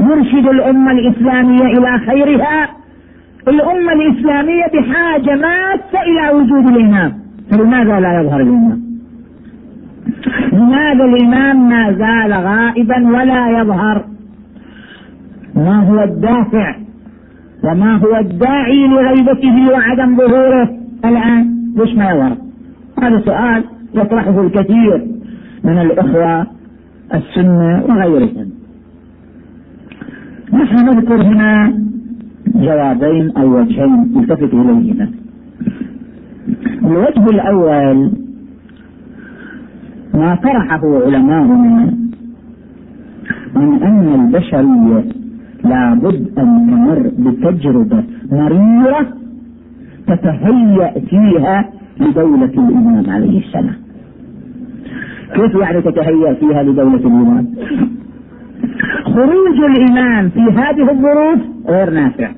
يرشد 0.00 0.48
الأمة 0.48 0.92
الإسلامية 0.92 1.64
إلى 1.64 1.98
خيرها. 2.06 2.77
الأمة 3.48 3.92
الإسلامية 3.92 4.66
بحاجة 4.74 5.34
ماسة 5.34 6.02
إلى 6.02 6.30
وجود 6.34 6.76
الإمام. 6.76 7.12
فلماذا 7.50 8.00
لا 8.00 8.20
يظهر 8.20 8.40
الإمام 8.40 8.88
لماذا 10.52 11.04
الإمام 11.04 11.68
ما 11.68 11.92
زال 11.92 12.32
غائبا 12.32 13.08
ولا 13.08 13.60
يظهر. 13.60 14.04
ما 15.54 15.88
هو 15.88 16.02
الدافع؟ 16.04 16.76
وما 17.64 17.96
هو 17.96 18.16
الداعي 18.16 18.88
لغيبته 18.88 19.72
وعدم 19.72 20.16
ظهوره؟ 20.16 20.70
الآن 21.04 21.54
ليش 21.76 21.94
ما 21.94 22.10
يظهر؟ 22.10 22.36
هذا 23.02 23.20
سؤال 23.24 23.64
يطرحه 23.94 24.40
الكثير 24.40 25.06
من 25.64 25.78
الإخوة 25.78 26.46
السنة 27.14 27.84
وغيرهم. 27.88 28.50
نحن 30.52 30.74
نذكر 30.86 31.22
هنا 31.22 31.87
جوابين 32.58 33.36
أو 33.36 33.58
وجهين 33.58 34.02
التفت 34.16 34.54
إليهما. 34.54 35.10
الوجه 36.84 37.24
الأول 37.24 38.10
ما 40.14 40.34
طرحه 40.34 41.04
علماؤنا 41.04 41.94
من 43.56 43.82
أن 43.82 44.14
البشرية 44.14 45.04
لابد 45.64 46.38
أن 46.38 46.66
تمر 46.70 47.10
بتجربة 47.18 48.04
مريرة 48.32 49.06
تتهيأ 50.06 51.00
فيها 51.00 51.70
لدولة 52.00 52.44
الإمام 52.44 53.10
عليه 53.10 53.38
السلام. 53.38 53.76
كيف 55.34 55.54
يعني 55.54 55.82
تتهيأ 55.82 56.34
فيها 56.34 56.62
لدولة 56.62 56.96
الإمام؟ 56.96 57.46
خروج 59.04 59.58
الإمام 59.76 60.28
في 60.28 60.40
هذه 60.40 60.90
الظروف 60.90 61.40
غير 61.68 61.90
نافع. 61.90 62.30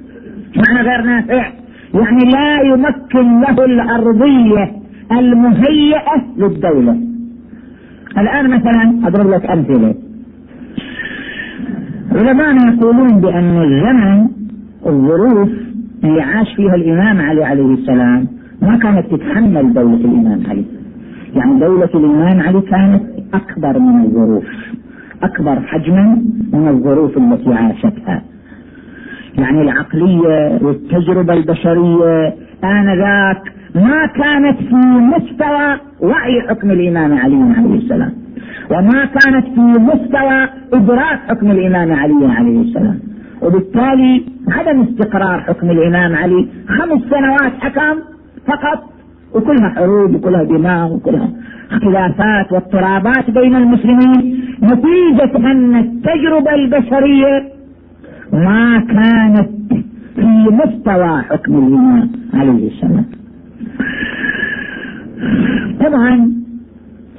معنى 0.57 0.89
غير 0.89 1.03
نافع. 1.03 1.53
يعني 1.95 2.31
لا 2.33 2.61
يمكن 2.63 3.41
له 3.41 3.65
الأرضية 3.65 4.73
المهيئة 5.13 6.25
للدولة. 6.37 7.01
الآن 8.19 8.51
مثلا 8.51 9.07
أضرب 9.07 9.31
لك 9.31 9.51
أمثلة. 9.51 9.95
علماء 12.13 12.75
يقولون 12.75 13.21
بأن 13.21 13.63
الزمن 13.63 14.29
الظروف 14.87 15.51
اللي 16.05 16.23
عاش 16.23 16.55
فيها 16.57 16.75
الإمام 16.75 17.21
علي 17.21 17.45
عليه 17.45 17.75
السلام 17.75 18.27
ما 18.63 18.77
كانت 18.77 19.07
تتحمل 19.15 19.73
دولة 19.73 19.95
الإمام 19.97 20.43
علي. 20.51 20.65
يعني 21.35 21.61
دولة 21.61 21.91
الإمام 21.95 22.41
علي 22.41 22.61
كانت 22.61 23.03
أكبر 23.35 23.79
من 23.79 24.05
الظروف 24.05 24.45
أكبر 25.23 25.61
حجما 25.61 26.23
من 26.53 26.69
الظروف 26.69 27.17
التي 27.19 27.53
عاشتها. 27.53 28.23
يعني 29.39 29.63
العقلية 29.63 30.59
والتجربة 30.63 31.35
البشرية 31.35 32.35
آنذاك 32.65 33.43
ما 33.75 34.07
كانت 34.07 34.59
في 34.59 34.75
مستوى 35.15 35.77
وعي 36.01 36.41
حكم 36.49 36.71
الإمام 36.71 37.19
علي 37.19 37.55
عليه 37.57 37.75
السلام 37.79 38.13
وما 38.71 39.05
كانت 39.05 39.47
في 39.55 39.61
مستوى 39.61 40.49
إدراك 40.73 41.21
حكم 41.29 41.51
الإمام 41.51 41.93
علي 41.93 42.27
عليه 42.33 42.61
السلام. 42.63 42.99
وبالتالي 43.43 44.25
عدم 44.49 44.81
استقرار 44.81 45.41
حكم 45.41 45.71
الإمام 45.71 46.15
علي 46.17 46.49
خمس 46.69 47.01
سنوات 47.11 47.53
حكم 47.61 47.99
فقط 48.47 48.83
وكلها 49.35 49.69
حروب 49.77 50.15
وكلها 50.15 50.43
دماء 50.45 50.93
وكلها 50.93 51.29
اختلافات 51.73 52.53
واضطرابات 52.53 53.31
بين 53.31 53.57
المسلمين 53.57 54.45
نتيجة 54.63 55.37
أن 55.37 55.77
التجربة 55.77 56.55
البشرية 56.55 57.49
ما 58.33 58.81
كانت 58.81 59.49
في 60.15 60.27
مستوى 60.51 61.23
حكم 61.23 61.59
الإمام 61.59 62.11
عليه 62.35 62.69
السلام. 62.69 63.05
طبعا 65.81 66.33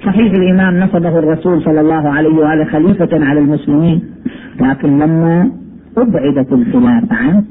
صحيح 0.05 0.31
الإمام 0.33 0.79
نصبه 0.79 1.19
الرسول 1.19 1.61
صلى 1.63 1.81
الله 1.81 2.09
عليه 2.09 2.29
وآله 2.35 2.65
خليفة 2.65 3.09
على 3.25 3.39
المسلمين 3.39 4.01
لكن 4.61 4.99
لما 4.99 5.51
أبعدت 5.97 6.53
الخلافة 6.53 7.15
عنه 7.15 7.43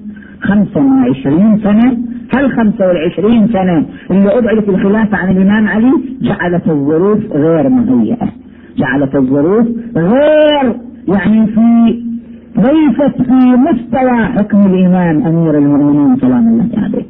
25 0.43 1.59
سنة 1.63 1.99
هل 2.35 2.51
25 2.53 3.49
سنة 3.49 3.87
اللي 4.11 4.39
أبعدت 4.39 4.69
الخلافة 4.69 5.17
عن 5.17 5.37
الإمام 5.37 5.69
علي؟ 5.69 5.93
جعلت 6.23 6.69
الظروف 6.69 7.19
غير 7.33 7.69
مهيئة. 7.69 8.29
جعلت 8.77 9.15
الظروف 9.17 9.67
غير 9.97 10.75
يعني 11.09 11.47
في 11.47 12.03
ليست 12.61 13.23
في 13.23 13.57
مستوى 13.67 14.25
حكم 14.25 14.67
الإمام 14.67 15.27
أمير 15.27 15.59
المؤمنين 15.59 16.17
سلام 16.21 16.49
الله 16.49 16.85
عليه. 16.85 17.07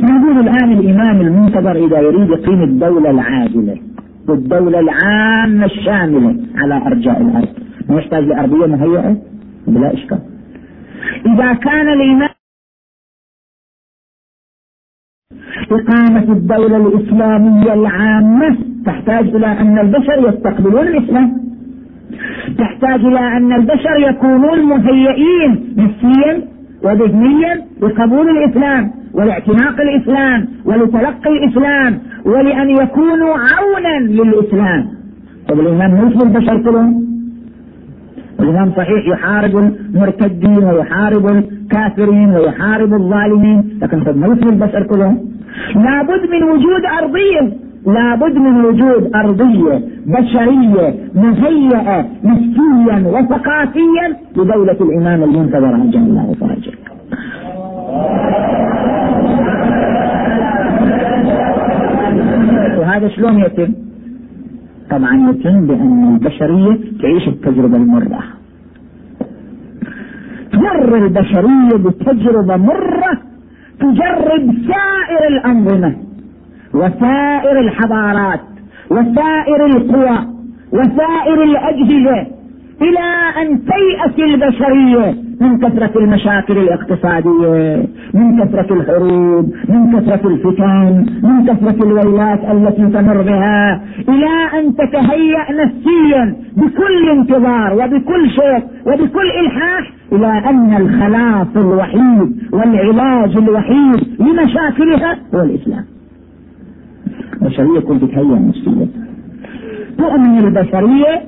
نقول 0.00 0.38
الآن 0.38 0.72
الإمام 0.72 1.20
المنتظر 1.20 1.86
إذا 1.86 2.00
يريد 2.00 2.30
يقيم 2.30 2.62
الدولة 2.62 3.10
العاجلة 3.10 3.76
والدولة 4.28 4.80
العامة 4.80 5.64
الشاملة 5.64 6.36
على 6.54 6.76
أرجاء 6.86 7.22
الأرض. 7.22 7.48
ما 7.88 7.96
يحتاج 7.98 8.24
لأرضية 8.24 8.66
مهيئة؟ 8.66 9.16
بلا 9.66 9.94
إشكال. 9.94 10.18
إذا 11.26 11.52
كان 11.52 11.88
الإمام 11.88 12.28
إقامة 15.70 16.32
الدولة 16.32 16.76
الإسلامية 16.76 17.74
العامة 17.74 18.56
تحتاج 18.86 19.28
إلى 19.28 19.46
أن 19.46 19.78
البشر 19.78 20.28
يستقبلون 20.28 20.86
الإسلام. 20.88 21.47
تحتاج 22.58 23.00
إلى 23.04 23.36
أن 23.36 23.52
البشر 23.52 23.96
يكونون 24.10 24.62
مهيئين 24.62 25.74
نفسيا 25.76 26.42
وذهنيا 26.84 27.64
لقبول 27.82 28.28
الإسلام 28.38 28.90
ولاعتناق 29.14 29.80
الإسلام 29.80 30.48
ولتلقي 30.64 31.30
الإسلام 31.30 31.98
ولأن 32.24 32.70
يكونوا 32.70 33.34
عونا 33.34 34.00
للإسلام. 34.00 34.86
طب 35.48 35.60
الإمام 35.60 35.90
مو 35.94 36.22
البشر 36.22 36.62
كلهم؟ 36.62 37.08
الإمام 38.40 38.72
صحيح 38.76 39.08
يحارب 39.08 39.56
المرتدين 39.56 40.64
ويحارب 40.64 41.26
الكافرين 41.26 42.30
ويحارب 42.30 42.94
الظالمين 42.94 43.78
لكن 43.82 44.00
قد 44.04 44.16
ما 44.16 44.26
البشر 44.26 44.82
كلهم؟ 44.82 45.18
لابد 45.74 46.30
من 46.30 46.42
وجود 46.42 46.82
أرضية 47.02 47.67
لابد 47.86 48.38
من 48.38 48.64
وجود 48.64 49.10
أرضية 49.14 49.80
بشرية 50.06 50.94
مهيئة 51.14 52.06
نفسيا 52.24 53.04
وثقافيا 53.06 54.16
لدولة 54.36 54.76
الإمام 54.80 55.22
المنتظر 55.22 55.74
عجل 55.74 55.98
الله 55.98 56.34
فرجه 56.40 56.72
وهذا 62.78 63.08
شلون 63.08 63.38
يتم؟ 63.38 63.72
طبعا 64.90 65.30
يتم 65.30 65.66
بأن 65.66 66.14
البشرية 66.14 66.78
تعيش 67.02 67.28
التجربة 67.28 67.76
المرة. 67.76 68.22
تمر 70.52 70.96
البشرية 70.96 71.76
بتجربة 71.76 72.56
مرة 72.56 73.12
تجرب 73.80 74.54
سائر 74.68 75.28
الأنظمة. 75.28 75.96
وسائر 76.74 77.60
الحضارات 77.60 78.40
وسائر 78.90 79.66
القوى 79.66 80.18
وسائر 80.72 81.42
الأجهزة 81.42 82.26
إلى 82.82 83.06
أن 83.42 83.60
تيأس 83.64 84.18
البشرية 84.18 85.14
من 85.40 85.58
كثرة 85.58 85.98
المشاكل 86.00 86.58
الاقتصادية 86.58 87.84
من 88.14 88.44
كثرة 88.44 88.74
الحروب 88.74 89.52
من 89.68 89.92
كثرة 90.00 90.28
الفتن 90.28 91.06
من 91.22 91.44
كثرة 91.46 91.84
الويلات 91.86 92.40
التي 92.44 92.86
تمر 92.86 93.22
بها 93.22 93.80
إلى 94.08 94.58
أن 94.60 94.74
تتهيأ 94.76 95.52
نفسيا 95.64 96.36
بكل 96.56 97.08
انتظار 97.10 97.72
وبكل 97.74 98.30
شيء 98.30 98.62
وبكل 98.86 99.30
إلحاح 99.40 99.90
إلى 100.12 100.26
أن 100.50 100.76
الخلاص 100.76 101.56
الوحيد 101.56 102.42
والعلاج 102.52 103.36
الوحيد 103.36 104.20
لمشاكلها 104.20 105.18
هو 105.34 105.40
الإسلام. 105.42 105.84
البشرية 107.42 107.80
كنت 107.80 108.04
تتهيأ 108.04 108.38
نفسيا 108.38 108.86
تؤمن 109.98 110.38
البشرية 110.38 111.22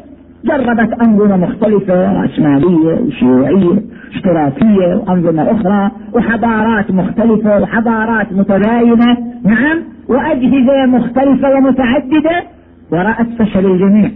جربت 0.45 0.93
أنظمة 1.03 1.37
مختلفة 1.37 2.13
رأسمالية 2.23 3.01
وشيوعية 3.07 3.83
اشتراكية 4.15 4.95
وأنظمة 4.95 5.51
أخرى 5.51 5.91
وحضارات 6.15 6.91
مختلفة 6.91 7.61
وحضارات 7.63 8.33
متباينة 8.33 9.17
نعم 9.45 9.79
وأجهزة 10.09 10.87
مختلفة 10.87 11.49
ومتعددة 11.55 12.43
ورأت 12.93 13.27
فشل 13.39 13.67
الجميع. 13.67 14.11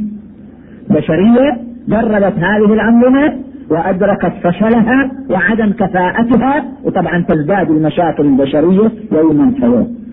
بشرية 0.91 1.57
جربت 1.89 2.39
هذه 2.39 2.73
الأنظمة 2.75 3.35
وأدركت 3.71 4.33
فشلها 4.43 5.11
وعدم 5.31 5.73
كفاءتها 5.73 6.65
وطبعا 6.85 7.25
تزداد 7.29 7.71
المشاكل 7.71 8.25
البشرية 8.27 8.91
يوما 9.13 9.51
فيوم 9.61 10.04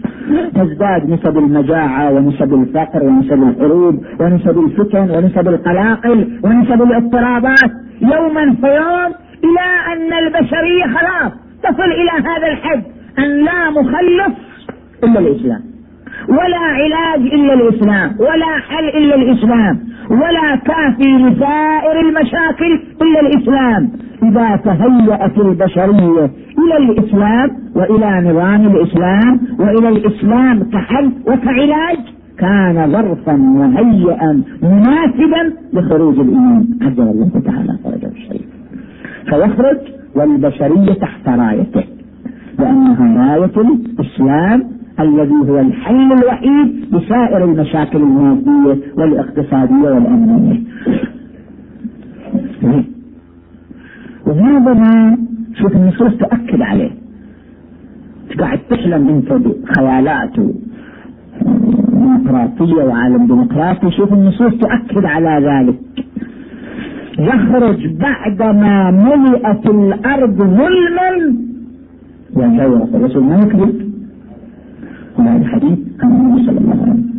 تزداد 0.55 1.09
نسب 1.09 1.37
المجاعة 1.37 2.11
ونسب 2.11 2.53
الفقر 2.53 3.03
ونسب 3.03 3.43
الحروب 3.43 4.05
ونسب 4.19 4.59
الفتن 4.59 5.11
ونسب 5.11 5.47
القلاقل 5.47 6.39
ونسب 6.43 6.81
الاضطرابات. 6.81 7.71
يوما 8.01 8.55
فيوم 8.61 9.11
إلى 9.43 9.67
أن 9.93 10.13
البشرية 10.23 10.83
خلاص 10.83 11.31
تصل 11.63 11.91
إلى 11.91 12.11
هذا 12.11 12.47
الحد 12.47 12.83
أن 13.19 13.45
لا 13.45 13.69
مخلص 13.69 14.37
إلا 15.03 15.19
الإسلام. 15.19 15.61
ولا 16.29 16.57
علاج 16.57 17.21
إلا 17.33 17.53
الإسلام. 17.53 18.15
ولا 18.19 18.57
حل 18.69 18.87
إلا 18.87 19.15
الإسلام. 19.15 19.79
ولا 20.09 20.55
كافي 20.55 21.17
لسائر 21.17 21.99
المشاكل 21.99 22.81
إلا 23.01 23.19
الإسلام. 23.21 23.91
إذا 24.23 24.55
تهيأت 24.55 25.37
البشرية 25.37 26.31
إلى 26.61 26.77
الإسلام 26.79 27.49
وإلى 27.75 28.29
نظام 28.29 28.75
الإسلام 28.75 29.39
وإلى 29.59 29.89
الإسلام 29.89 30.63
كحل 30.63 31.11
وكعلاج 31.27 31.97
كان 32.37 32.91
ظرفا 32.91 33.33
مهيئا 33.33 34.43
مناسبا 34.63 35.53
لخروج 35.73 36.19
الإيمان. 36.19 36.65
عز 36.81 36.99
وجل 36.99 37.43
تعالى 37.45 37.77
فرجه 37.83 38.11
الشريف. 38.11 38.47
فيخرج 39.25 39.77
والبشرية 40.15 40.93
تحت 40.93 41.29
رايته 41.29 41.83
لأنها 42.59 43.35
راية 43.35 43.61
الإسلام 43.61 44.63
الذي 44.99 45.49
هو 45.49 45.59
الحل 45.59 46.13
الوحيد 46.13 46.85
لسائر 46.91 47.43
المشاكل 47.43 47.97
المادية 47.97 48.81
والإقتصادية 48.97 49.89
والأمنية. 49.89 50.61
وهذا 54.31 54.73
ما 54.73 55.17
شوف 55.55 55.75
النصوص 55.75 56.11
تؤكد 56.11 56.61
عليه. 56.61 56.91
قاعد 58.39 58.59
تحلم 58.69 59.07
أنت 59.09 59.33
بخيالات 59.33 60.35
ديمقراطية 61.91 62.83
وعالم 62.83 63.27
ديمقراطي 63.27 63.91
شوف 63.91 64.13
النصوص 64.13 64.53
تؤكد 64.53 65.05
على 65.05 65.33
ذلك. 65.49 65.79
يخرج 67.19 67.87
بعدما 67.87 68.91
ملئت 68.91 69.65
الأرض 69.69 70.37
ظلما 70.37 71.09
خير 72.35 72.83
الرسول 72.95 73.23
ما 73.23 73.35
يكذب 73.39 73.91
هذا 75.19 75.37
الحديث 75.37 75.79
النبي 76.03 76.45
صلى 76.45 76.57
الله 76.57 76.71
عليه 76.71 76.81
وسلم. 76.81 77.11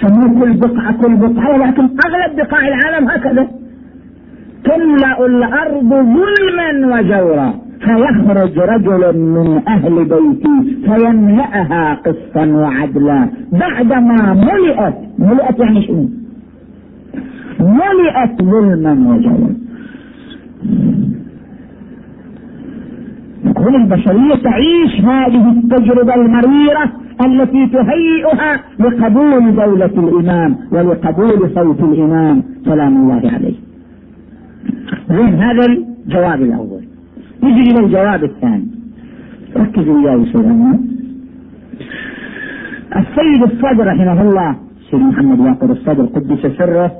سموه 0.00 0.40
كل 0.40 0.52
بقعة 0.52 0.92
كل 0.92 1.16
بقعة 1.16 1.54
ولكن 1.54 1.82
أغلب 1.82 2.36
بقاع 2.36 2.68
العالم 2.68 3.08
هكذا. 3.08 3.48
تملأ 4.64 5.26
الأرض 5.26 5.90
ظلما 5.90 6.96
وجورا. 6.96 7.54
فيخرج 7.80 8.58
رجل 8.58 9.18
من 9.18 9.60
أهل 9.68 9.94
بيتي 10.04 10.56
فيملأها 10.84 11.94
قسطا 11.94 12.46
وعدلا. 12.46 13.28
بعدما 13.52 14.34
ملئت 14.34 14.94
ملئت 15.18 15.58
يعني 15.58 15.82
شنو؟ 15.82 16.08
ملئت 17.60 18.42
ظلما 18.42 18.92
وجورا. 19.10 19.54
نقول 23.44 23.74
البشرية 23.74 24.34
تعيش 24.34 25.00
هذه 25.00 25.50
التجربة 25.50 26.14
المريرة 26.14 26.92
التي 27.26 27.66
تهيئها 27.66 28.60
لقبول 28.78 29.56
دولة 29.56 29.94
الإمام 30.04 30.56
ولقبول 30.72 31.50
صوت 31.54 31.80
الإمام 31.80 32.42
سلام 32.64 32.96
الله 32.96 33.30
عليه. 33.34 33.63
زين 35.08 35.34
هذا 35.34 35.66
الجواب 35.66 36.42
الأول؟ 36.42 36.84
نجي 37.42 37.70
إلى 37.70 37.80
الجواب 37.86 38.24
الثاني. 38.24 38.66
ركزوا 39.56 39.94
وياي 39.94 40.26
سيدنا 40.32 40.78
السيد 42.96 43.42
الصدر 43.42 43.86
رحمه 43.86 44.22
الله 44.22 44.56
سيد 44.90 45.00
محمد 45.00 45.40
واقر 45.40 45.72
الصدر 45.72 46.04
قدس 46.06 46.46
سره 46.58 46.92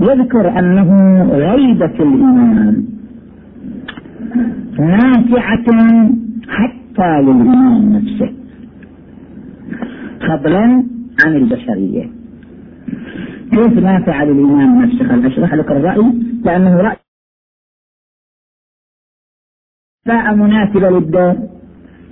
يذكر 0.00 0.58
أنه 0.58 1.22
غيبة 1.32 1.96
الإمام 2.00 2.86
نافعة 4.78 5.68
حتى 6.48 7.22
للإمام 7.22 7.92
نفسه 7.92 8.30
فضلا 10.28 10.84
عن 11.24 11.36
البشرية. 11.36 12.15
كيف 13.50 13.78
نافعة 13.78 14.24
للإمام 14.24 14.82
نفسه 14.82 15.08
خل 15.08 15.26
أشرح 15.26 15.54
لك 15.54 15.70
الرأي 15.70 16.12
لأنه 16.44 16.76
رأي. 16.76 16.96
باء 20.06 20.34
مناسبة 20.34 20.90
للدور. 20.90 21.36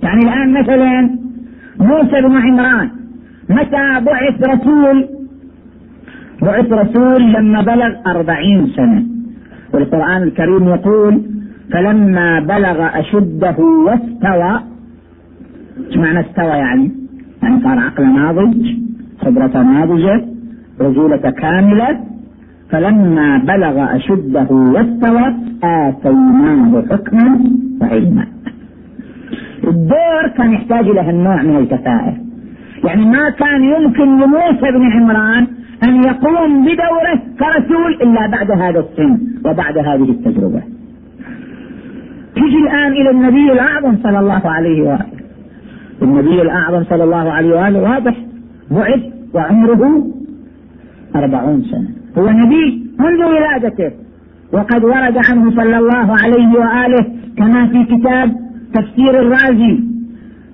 يعني 0.03 0.21
الآن 0.23 0.61
مثلا 0.61 1.09
موسى 1.79 2.21
بن 2.21 2.35
عمران 2.35 2.91
متى 3.49 4.05
بعث 4.05 4.43
رسول؟ 4.43 5.09
بعث 6.41 6.71
رسول 6.71 7.33
لما 7.33 7.61
بلغ 7.61 7.95
أربعين 8.07 8.67
سنة. 8.75 9.05
والقرآن 9.73 10.23
الكريم 10.23 10.69
يقول 10.69 11.21
فلما 11.71 12.39
بلغ 12.39 12.99
أشده 12.99 13.59
واستوى. 13.59 14.63
إيش 15.87 15.97
معنى 15.97 16.19
استوى 16.19 16.57
يعني؟ 16.57 16.91
يعني 17.43 17.63
صار 17.63 17.79
عقل 17.79 18.13
ناضج 18.13 18.75
خبرة 19.21 19.63
ناضجة. 19.63 20.34
رجولة 20.81 21.29
كاملة 21.29 21.99
فلما 22.69 23.37
بلغ 23.37 23.95
أشده 23.95 24.47
واستوى 24.51 25.35
آتيناه 25.63 26.83
حكما 26.91 27.39
وعلما 27.81 28.25
الدور 29.63 30.27
كان 30.37 30.53
يحتاج 30.53 30.87
إلى 30.87 31.01
هالنوع 31.01 31.41
من 31.41 31.55
الكفاءة. 31.57 32.13
يعني 32.83 33.05
ما 33.05 33.29
كان 33.29 33.63
يمكن 33.63 34.19
لموسى 34.19 34.71
بن 34.71 34.91
عمران 34.91 35.47
أن 35.83 36.03
يقوم 36.03 36.65
بدوره 36.65 37.21
كرسول 37.39 37.93
إلا 38.01 38.27
بعد 38.27 38.51
هذا 38.51 38.79
السن 38.79 39.19
وبعد 39.45 39.77
هذه 39.77 40.09
التجربة. 40.09 40.61
تجي 42.35 42.57
الآن 42.57 42.91
إلى 42.91 43.09
النبي 43.09 43.51
الأعظم 43.51 43.97
صلى 44.03 44.19
الله 44.19 44.41
عليه 44.45 44.81
وآله. 44.81 45.05
النبي 46.01 46.41
الأعظم 46.41 46.83
صلى 46.83 47.03
الله 47.03 47.31
عليه 47.31 47.55
وآله 47.55 47.81
واضح 47.81 48.15
بعث 48.71 49.01
وعمره 49.33 50.03
أربعون 51.15 51.63
سنة. 51.63 51.89
هو 52.17 52.29
نبي 52.29 52.83
منذ 52.99 53.23
ولادته. 53.23 53.91
وقد 54.53 54.83
ورد 54.83 55.17
عنه 55.29 55.51
صلى 55.51 55.77
الله 55.77 56.15
عليه 56.23 56.59
وآله 56.59 57.05
كما 57.37 57.67
في 57.67 57.83
كتاب 57.83 58.35
تفسير 58.73 59.19
الرازي 59.19 59.83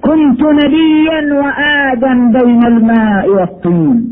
كنت 0.01 0.41
نبيا 0.41 1.33
وآدم 1.33 2.31
بين 2.31 2.63
الماء 2.65 3.29
والطين. 3.29 4.11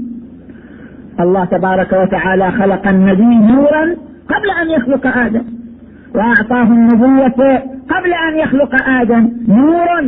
الله 1.19 1.45
تبارك 1.45 1.93
وتعالى 1.93 2.51
خلق 2.51 2.87
النبي 2.87 3.35
نورا 3.35 3.95
قبل 4.29 4.49
أن 4.61 4.69
يخلق 4.69 5.17
آدم 5.17 5.43
وأعطاه 6.15 6.63
النبوة 6.63 7.57
قبل 7.89 8.13
أن 8.13 8.37
يخلق 8.39 8.89
آدم 8.89 9.29
نورا 9.47 10.01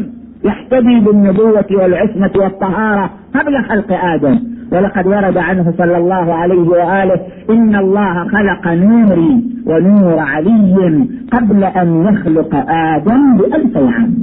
يحتدي 0.43 0.99
بالنبوة 0.99 1.65
والعصمة 1.71 2.31
والطهارة 2.35 3.09
قبل 3.35 3.63
خلق 3.63 3.91
آدم. 3.91 4.39
ولقد 4.71 5.07
ورد 5.07 5.37
عنه 5.37 5.73
صلى 5.77 5.97
الله 5.97 6.33
عليه 6.33 6.67
وآله 6.69 7.19
إن 7.49 7.75
الله 7.75 8.27
خلق 8.27 8.67
نوري 8.67 9.43
ونور 9.65 10.19
علي 10.19 11.07
قبل 11.31 11.63
أن 11.63 12.05
يخلق 12.07 12.55
آدم 12.69 13.37
بألف 13.37 13.77
عام. 13.77 14.13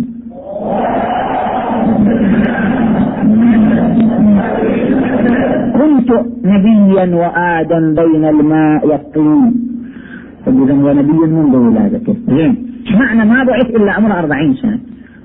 كنت 5.79 6.11
نبيا 6.45 7.07
وآدم 7.17 7.95
بين 7.95 8.25
الماء 8.25 8.87
والطين. 8.87 9.53
إذا 10.47 10.75
هو 10.75 10.93
نبي 10.93 11.13
منذ 11.13 11.57
ولادته 11.57 12.17
زين. 12.29 12.55
معنى 13.01 13.25
ما 13.25 13.45
بعث 13.45 13.67
إلا 13.77 13.93
عمره 13.93 14.19
أربعين 14.19 14.55
سنة. 14.55 14.79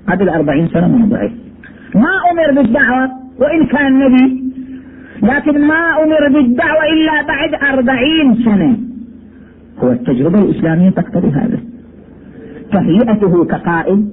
قبل 0.08 0.30
أربعين 0.30 0.68
سنة 0.68 0.88
ما 0.88 1.06
بعث. 1.12 1.32
ما 1.96 2.14
أمر 2.32 2.62
بالدعوة 2.62 3.10
وإن 3.42 3.66
كان 3.66 4.00
نبي. 4.00 4.53
لكن 5.24 5.68
ما 5.68 6.04
أمر 6.04 6.28
بالدعوة 6.34 6.84
إلا 6.94 7.28
بعد 7.28 7.74
أربعين 7.74 8.36
سنة. 8.46 8.78
هو 9.84 9.92
التجربة 9.92 10.40
الإسلامية 10.40 10.90
تقتضي 10.90 11.28
هذا. 11.28 11.60
تهيئته 12.72 13.46
كقائد 13.46 14.10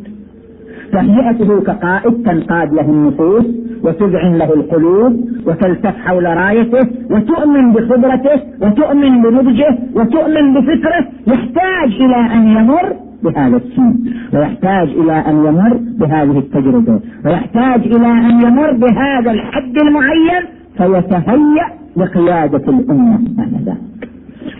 تهيئته 0.92 1.60
كقائد 1.60 2.22
تنقاد 2.22 2.72
له 2.72 2.90
النفوس 2.90 3.44
وتذعن 3.82 4.38
له 4.38 4.54
القلوب 4.54 5.28
وتلتف 5.46 5.96
حول 5.96 6.24
رايته 6.24 6.86
وتؤمن 7.10 7.72
بخبرته 7.72 8.40
وتؤمن 8.62 9.22
بنضجه 9.22 9.78
وتؤمن 9.94 10.54
بفكره. 10.54 11.04
يحتاج 11.26 11.92
إلى 12.00 12.16
أن 12.34 12.48
يمر 12.48 12.92
بهذا 13.22 13.56
السن 13.56 13.94
ويحتاج 14.34 14.88
إلى 14.88 15.12
أن 15.12 15.36
يمر 15.46 15.80
بهذه 15.98 16.38
التجربة 16.38 17.00
ويحتاج 17.24 17.80
إلى 17.86 18.06
أن 18.06 18.40
يمر 18.46 18.72
بهذا 18.72 19.30
الحد 19.30 19.76
المعين 19.82 20.59
فيتهيأ 20.80 21.66
لقيادة 21.96 22.64
الأمة 22.72 23.16
آنذاك. 23.38 23.76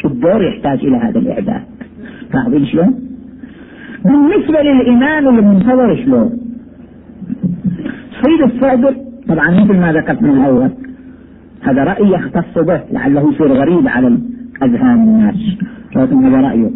الدور 0.05 0.43
يحتاج 0.43 0.79
إلى 0.85 0.97
هذا 0.97 1.19
الإعداد. 1.19 1.63
فاهمين 2.33 2.67
شلون؟ 2.67 2.95
بالنسبة 4.05 4.63
للإمام 4.63 5.39
المنتظر 5.39 5.97
شلون؟ 6.05 6.31
سيد 8.23 8.43
الصادق 8.43 8.95
طبعا 9.29 9.51
مثل 9.51 9.81
ما 9.81 9.93
ذكرت 9.93 10.23
من 10.23 10.31
الأول 10.31 10.71
هذا 11.63 11.85
رأي 11.85 12.11
يختص 12.11 12.59
به 12.59 12.81
لعله 12.93 13.33
يصير 13.33 13.53
غريب 13.53 13.89
على 13.89 14.19
أذهان 14.63 14.99
الناس. 15.01 15.57
لكن 15.97 16.25
هذا 16.25 16.41
رأيه. 16.49 16.71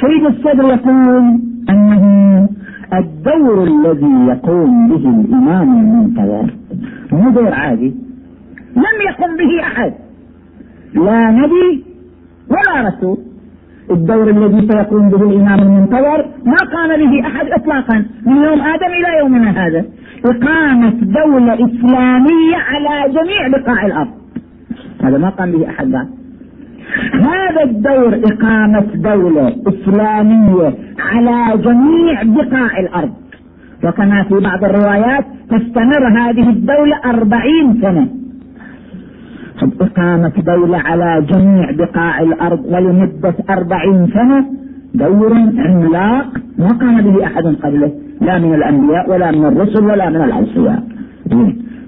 سيد 0.00 0.24
الصدر 0.26 0.64
يقول 0.64 1.40
أنه 1.70 2.48
الدور 2.94 3.64
الذي 3.64 4.26
يقوم 4.28 4.88
به 4.88 5.20
الإمام 5.20 5.80
المنتظر 5.80 6.54
مو 7.12 7.30
دور 7.30 7.54
عادي. 7.54 8.07
لم 8.84 8.96
يقم 9.08 9.36
به 9.36 9.62
أحد. 9.62 9.92
لا 10.94 11.30
نبي 11.30 11.84
ولا 12.50 12.88
رسول. 12.88 13.18
الدور 13.90 14.30
الذي 14.30 14.68
سيقوم 14.68 15.08
به 15.10 15.22
الإمام 15.22 15.58
المنتظر 15.58 16.24
ما 16.44 16.56
قام 16.74 16.90
به 17.02 17.26
أحد 17.26 17.46
إطلاقا 17.46 18.04
من 18.26 18.36
يوم 18.36 18.60
آدم 18.60 18.86
إلى 18.98 19.18
يومنا 19.18 19.66
هذا. 19.66 19.84
إقامة 20.24 20.90
دولة 20.90 21.54
إسلامية 21.54 22.56
على 22.56 23.12
جميع 23.12 23.48
بقاع 23.58 23.86
الأرض. 23.86 24.14
هذا 25.02 25.18
ما 25.18 25.28
قام 25.28 25.52
به 25.52 25.68
أحد 25.70 25.90
بعد. 25.90 26.08
هذا 27.12 27.62
الدور 27.64 28.20
إقامة 28.32 28.86
دولة 28.94 29.56
إسلامية 29.66 30.74
على 30.98 31.62
جميع 31.62 32.22
بقاع 32.22 32.78
الأرض. 32.78 33.14
وكما 33.84 34.22
في 34.22 34.34
بعض 34.34 34.64
الروايات 34.64 35.24
تستمر 35.50 36.08
هذه 36.20 36.48
الدولة 36.50 36.96
أربعين 37.04 37.80
سنة. 37.82 38.17
إقامة 39.80 40.32
دولة 40.46 40.78
على 40.78 41.26
جميع 41.30 41.70
بقاع 41.70 42.20
الأرض 42.20 42.64
ولمدة 42.64 43.34
أربعين 43.50 44.06
سنة 44.06 44.46
دور 44.94 45.32
عملاق 45.58 46.26
ما 46.58 46.68
قام 46.68 47.00
به 47.00 47.26
أحد 47.26 47.44
قبله 47.44 47.92
لا 48.20 48.38
من 48.38 48.54
الأنبياء 48.54 49.10
ولا 49.10 49.30
من 49.30 49.44
الرسل 49.44 49.84
ولا 49.84 50.10
من 50.10 50.16
الأوصياء. 50.16 50.82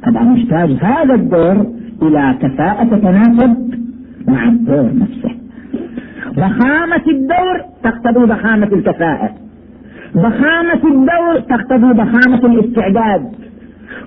طبعا 0.06 0.36
يحتاج 0.36 0.70
هذا 0.80 1.14
الدور 1.14 1.66
إلى 2.02 2.38
كفاءة 2.42 2.84
تتناسب 2.84 3.56
مع 4.28 4.44
الدور 4.44 4.90
نفسه. 4.94 5.30
ضخامة 6.34 7.04
الدور 7.08 7.60
تقتضي 7.82 8.24
ضخامة 8.24 8.66
الكفاءة. 8.66 9.30
ضخامة 10.16 10.82
الدور 10.84 11.40
تقتضي 11.48 11.92
ضخامة 11.92 12.46
الاستعداد. 12.46 13.22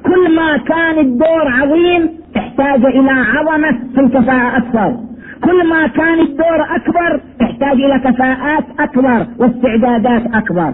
كل 0.03 0.35
ما 0.35 0.57
كان 0.57 0.99
الدور 0.99 1.47
عظيم 1.47 2.09
احتاج 2.37 2.85
إلى 2.85 3.11
عظمة 3.11 3.79
في 3.95 4.01
الكفاءة 4.01 4.57
أكثر. 4.57 4.97
كل 5.43 5.69
ما 5.69 5.87
كان 5.87 6.19
الدور 6.19 6.75
أكبر 6.75 7.21
احتاج 7.41 7.81
إلى 7.81 7.99
كفاءات 7.99 8.65
أكبر 8.79 9.25
واستعدادات 9.37 10.35
أكبر. 10.35 10.73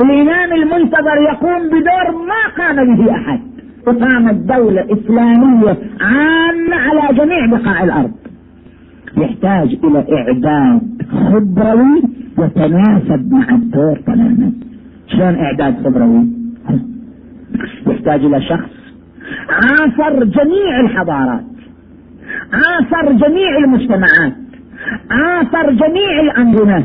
الإمام 0.00 0.52
المنتظر 0.52 1.16
يقوم 1.32 1.66
بدور 1.66 2.26
ما 2.26 2.64
قام 2.64 2.96
به 2.96 3.12
أحد. 3.12 3.40
إقامة 3.86 4.32
دولة 4.32 4.86
إسلامية 4.92 5.76
عامة 6.00 6.76
على 6.76 7.18
جميع 7.18 7.46
بقاع 7.46 7.84
الأرض. 7.84 8.12
يحتاج 9.16 9.78
إلى 9.84 10.04
اعداد 10.12 10.82
خبروي 11.10 12.02
يتناسب 12.38 13.32
مع 13.32 13.48
الدور 13.50 13.96
تماما. 14.06 14.52
شلون 15.06 15.34
إعداد 15.34 15.84
خبروي؟ 15.84 16.26
يحتاج 17.86 18.24
إلى 18.24 18.42
شخص. 18.42 18.70
عاصر 19.50 20.24
جميع 20.24 20.80
الحضارات. 20.80 21.44
عاصر 22.52 23.12
جميع 23.12 23.56
المجتمعات. 23.58 24.34
عاصر 25.10 25.70
جميع 25.70 26.20
الأنظمة. 26.20 26.84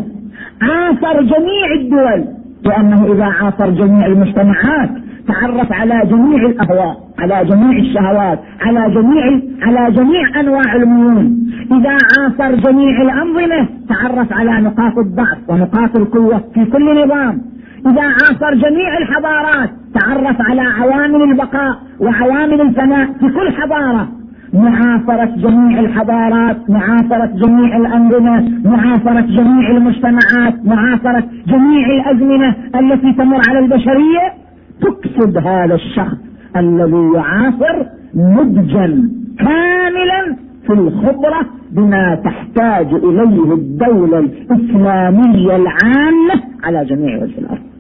عاصر 0.62 1.22
جميع 1.22 1.74
الدول. 1.76 2.26
لأنه 2.66 3.14
إذا 3.14 3.26
عاصر 3.26 3.70
جميع 3.70 4.06
المجتمعات 4.06 4.90
تعرف 5.28 5.72
على 5.72 6.02
جميع 6.06 6.46
الأهواء 6.46 7.04
على 7.20 7.46
جميع 7.50 7.78
الشهوات 7.78 8.40
على 8.62 8.94
جميع 8.94 9.42
على 9.62 9.92
جميع 9.92 10.40
أنواع 10.40 10.76
الميول. 10.76 11.32
إذا 11.72 11.98
عاصر 12.18 12.56
جميع 12.56 13.02
الأنظمة 13.02 13.68
تعرف 13.90 14.34
على 14.34 14.62
نقاط 14.62 14.98
الضعف 14.98 15.38
ونقاط 15.48 15.96
القوة 15.96 16.44
في 16.54 16.66
كل 16.66 17.06
نظام. 17.06 17.42
إذا 17.88 18.02
عاصر 18.02 18.54
جميع 18.54 18.98
الحضارات 18.98 19.70
تعرف 19.94 20.42
على 20.42 20.62
عوامل 20.62 21.22
البقاء 21.32 21.78
وعوامل 22.00 22.62
الفناء 22.62 23.06
في 23.06 23.30
كل 23.30 23.52
حضارة. 23.62 24.08
معاصرة 24.54 25.26
جميع 25.26 25.80
الحضارات 25.80 26.70
معاصرة 26.70 27.26
جميع 27.26 27.78
الأنظمة 27.78 28.52
معاصرة 28.66 29.22
جميع 29.22 29.72
المجتمعات 29.72 30.66
معاصرة 30.66 31.24
جميع 31.48 31.88
الأزمنة 31.88 32.56
التي 32.76 33.14
تمر 33.14 33.42
على 33.50 33.60
البشرية. 33.60 34.34
تكسب 34.82 35.38
هذا 35.38 35.76
الشخص 35.76 36.18
الذي 36.56 37.12
يعاصر 37.16 37.86
نضجا 38.16 39.10
كاملا 39.40 40.36
في 40.68 40.74
الخبرة 40.74 41.46
بما 41.72 42.16
تحتاج 42.16 42.94
إليه 42.94 43.54
الدولة 43.54 44.20
الإسلامية 44.20 45.56
العامة 45.56 46.44
على 46.64 46.86
جميع 46.86 47.18
وجه 47.18 47.38
الأرض. 47.38 47.73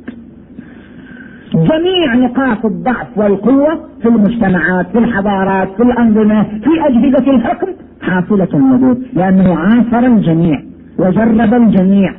جميع 1.55 2.15
نقاط 2.15 2.65
الضعف 2.65 3.17
والقوة 3.17 3.79
في 4.01 4.07
المجتمعات 4.07 4.87
في 4.91 4.97
الحضارات 4.97 5.67
في 5.77 5.83
الأنظمة 5.83 6.43
في 6.43 6.69
أجهزة 6.87 7.31
الحكم 7.31 7.67
حاصلة 8.01 8.47
لديه 8.53 8.97
لأنه 9.13 9.55
عاصر 9.55 10.05
الجميع 10.07 10.61
وجرب 10.99 11.53
الجميع 11.53 12.13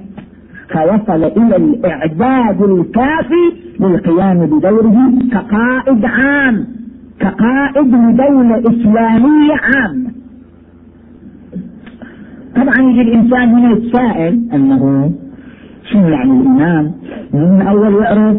فوصل 0.70 1.24
إلى 1.24 1.56
الإعداد 1.56 2.62
الكافي 2.62 3.52
للقيام 3.80 4.46
بدوره 4.46 5.12
كقائد 5.32 6.04
عام 6.04 6.66
كقائد 7.20 7.86
لدولة 7.94 8.58
إسلامية 8.58 9.54
عامة 9.74 10.10
طبعا 12.56 12.90
يجي 12.90 13.00
الإنسان 13.00 13.48
هنا 13.48 13.70
يتساءل 13.76 14.48
أنه 14.54 15.12
شنو 15.92 16.08
يعني 16.08 16.30
الإمام 16.30 16.92
من 17.34 17.62
أول 17.68 18.02
يعرف 18.02 18.36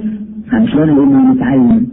شلون 0.52 0.90
الإمام 0.90 1.32
يتعلم؟ 1.32 1.88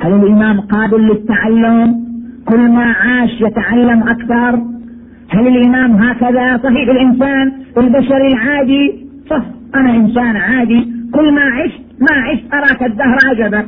هل 0.00 0.12
الإمام 0.12 0.60
قابل 0.60 1.00
للتعلم؟ 1.00 2.02
كل 2.44 2.70
ما 2.70 2.84
عاش 2.84 3.40
يتعلم 3.40 4.02
أكثر؟ 4.02 4.62
هل 5.28 5.46
الإمام 5.48 5.92
هكذا 5.92 6.56
صحيح 6.56 6.88
الإنسان؟ 6.88 7.52
البشري 7.78 8.28
العادي؟ 8.28 9.06
صح 9.30 9.42
أنا 9.74 9.96
إنسان 9.96 10.36
عادي. 10.36 10.88
كل 11.14 11.34
ما 11.34 11.40
عشت 11.42 11.80
ما 12.00 12.16
عشت 12.22 12.54
أراك 12.54 12.82
الدهر 12.82 13.18
عجبا 13.28 13.66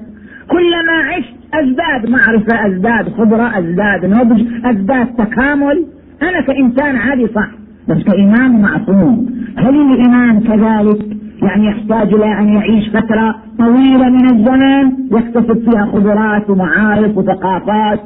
كلما 0.49 0.93
عشت 0.93 1.35
أزداد 1.55 2.11
معرفة 2.11 2.67
أزداد 2.67 3.09
خبرة 3.09 3.59
أزداد 3.59 4.05
نضج 4.05 4.47
أزداد 4.65 5.07
تكامل. 5.07 5.87
أنا 6.23 6.41
كإنسان 6.41 6.97
عادي 6.97 7.27
صح 7.27 7.49
بس 7.89 8.03
كإمام 8.03 8.63
معصوم. 8.63 9.27
هل 9.57 9.93
الإمام 9.93 10.41
كذلك 10.41 11.17
يعني 11.43 11.67
يحتاج 11.67 12.15
إلى 12.15 12.39
أن 12.39 12.49
يعيش 12.49 12.89
فترة 12.89 13.44
طويلة 13.59 14.09
من 14.09 14.27
الزمن 14.27 14.93
يكتسب 15.13 15.71
فيها 15.71 15.87
خبرات 15.87 16.51
ومعارف 16.51 17.17
وثقافات. 17.17 18.01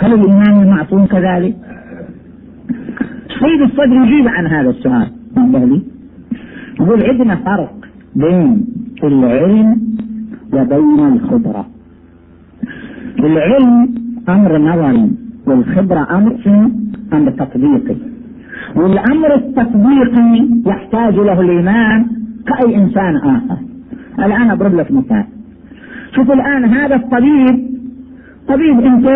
هل 0.00 0.12
الإمام 0.12 0.62
المعصوم 0.62 1.06
كذلك؟ 1.06 1.56
سيد 3.40 3.60
الصدر 3.62 3.96
يجيب 4.04 4.28
عن 4.28 4.46
هذا 4.46 4.70
السؤال. 4.70 5.08
يقول 6.80 7.04
عندنا 7.04 7.36
فرق 7.36 7.74
بين 8.16 8.66
العلم 9.04 9.80
وبين 10.52 11.06
الخبرة. 11.12 11.66
العلم 13.18 13.94
أمر 14.28 14.58
نظري 14.58 15.10
والخبرة 15.46 16.16
أمر 16.16 16.36
أمر 17.12 17.30
تطبيقي. 17.30 17.96
والأمر 18.76 19.34
التطبيقي 19.34 20.48
يحتاج 20.66 21.14
له 21.14 21.40
الإيمان 21.40 22.06
كأي 22.46 22.76
إنسان 22.76 23.16
آخر. 23.16 23.58
الآن 24.18 24.50
أضرب 24.50 24.74
لك 24.74 24.92
مثال. 24.92 25.24
شوف 26.14 26.30
الآن 26.30 26.64
هذا 26.64 26.96
الطبيب 26.96 27.76
طبيب 28.48 28.80
أنت 28.80 29.08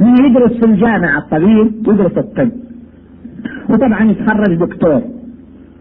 من 0.00 0.24
يدرس 0.24 0.52
في 0.52 0.64
الجامعة 0.66 1.18
الطبيب 1.18 1.72
يدرس 1.88 2.18
الطب. 2.18 2.50
وطبعا 3.70 4.10
يتخرج 4.10 4.54
دكتور. 4.54 5.02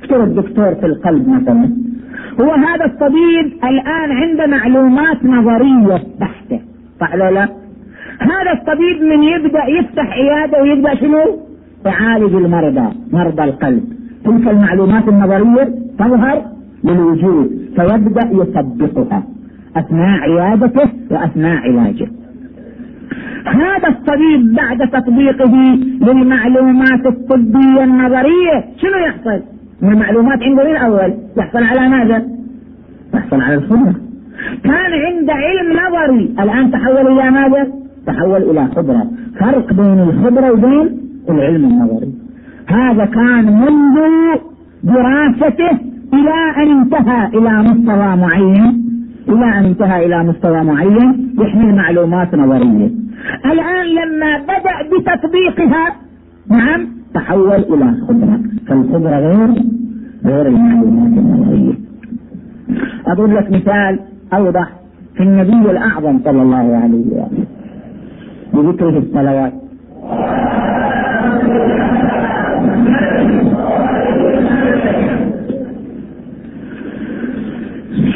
افترض 0.04 0.36
دكتور 0.36 0.76
في 0.76 0.86
القلب 0.86 1.28
مثلا. 1.30 1.70
هو 2.42 2.52
هذا 2.52 2.86
الطبيب 2.86 3.46
الآن 3.64 4.12
عنده 4.12 4.48
معلومات 4.48 5.26
نظرية 5.26 6.04
بحتة. 6.20 6.60
صح 7.00 7.14
ولا 7.14 7.32
لا؟ 7.32 7.50
هذا 8.20 8.52
الطبيب 8.54 9.02
من 9.02 9.24
يبدأ 9.24 9.66
يفتح 9.80 10.10
عيادة 10.12 10.62
ويبدأ 10.62 10.96
شنو؟ 10.96 11.40
يعالج 11.86 12.34
المرضى 12.36 12.88
مرضى 13.12 13.44
القلب. 13.44 13.84
تلك 14.26 14.48
المعلومات 14.48 15.08
النظرية 15.08 15.70
تظهر 16.00 16.57
للوجود 16.84 17.50
فيبدأ 17.76 18.30
يطبقها 18.32 19.24
أثناء 19.78 20.20
عيادته 20.20 20.90
وأثناء 21.12 21.58
علاجه 21.58 22.08
هذا 23.48 23.88
الطبيب 23.88 24.54
بعد 24.56 24.90
تطبيقه 24.90 25.54
للمعلومات 26.02 27.06
الطبية 27.06 27.84
النظرية 27.84 28.66
شنو 28.78 28.98
يحصل؟ 29.08 29.42
من 29.82 29.94
المعلومات 29.94 30.44
عنده 30.44 30.64
من 30.64 30.72
الأول 30.72 31.14
يحصل 31.38 31.64
على 31.64 31.90
ماذا؟ 31.90 32.26
يحصل 33.14 33.42
على 33.42 33.56
الخبرة 33.56 33.96
كان 34.64 34.92
عنده 35.06 35.34
علم 35.34 35.72
نظري 35.72 36.36
الآن 36.40 36.72
تحول 36.72 37.20
إلى 37.20 37.32
ماذا؟ 37.32 37.68
تحول 38.08 38.42
إلى 38.42 38.68
خبرة 38.76 39.08
فرق 39.40 39.74
بين 39.74 40.00
الخبرة 40.00 40.52
وبين 40.52 40.98
العلم 41.30 41.66
النظري 41.66 42.14
هذا 42.68 43.06
كان 43.06 43.46
منذ 43.46 43.98
دراسته 44.84 45.80
إلى 46.14 46.64
أن 46.64 46.80
انتهى 46.80 47.28
إلى 47.28 47.64
مستوى 47.64 48.16
معين 48.16 48.88
إلى 49.30 49.46
أن 49.60 49.66
انتهى 49.66 50.06
إلى 50.06 50.24
مستوى 50.24 50.64
معين 50.64 51.36
يحمل 51.40 51.76
معلومات 51.76 52.36
نظرية. 52.36 52.92
الآن 53.46 53.86
لما 53.86 54.38
بدأ 54.38 54.76
بتطبيقها 54.92 55.96
نعم 56.50 56.88
تحول 57.14 57.52
إلى 57.52 57.94
خبرة. 58.08 58.40
فالخبرة 58.68 59.18
غير 59.18 59.50
غير 60.26 60.48
المعلومات 60.48 61.18
النظرية. 61.18 61.74
أضرب 63.08 63.32
لك 63.32 63.52
مثال 63.52 64.00
أوضح 64.34 64.68
في 65.16 65.24
النبي 65.24 65.72
الأعظم 65.72 66.20
صلى 66.24 66.42
الله 66.42 66.78
عليه 66.84 67.06
وآله 67.12 67.46
بذكره 68.54 68.98
الصلوات. 68.98 69.54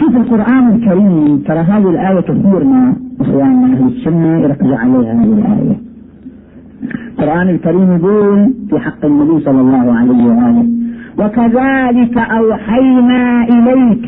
شوف 0.02 0.16
القرآن 0.16 0.76
الكريم 0.76 1.38
ترى 1.48 1.60
هذه 1.60 1.90
الآية 1.90 2.22
كثيرنا 2.22 2.94
إخواننا 3.22 3.68
أهل 3.78 3.88
السنة 3.88 4.40
يركزوا 4.42 4.78
عليها 4.78 5.14
هذه 5.14 5.34
الآية. 5.34 5.78
القرآن 7.12 7.50
الكريم 7.50 7.96
يقول 7.96 8.54
في 8.70 8.80
حق 8.80 9.06
النبي 9.06 9.44
صلى 9.46 9.62
الله 9.62 9.94
عليه 10.00 10.24
وآله 10.26 10.66
وكذلك 11.20 12.18
أوحينا 12.18 13.44
إليك 13.44 14.08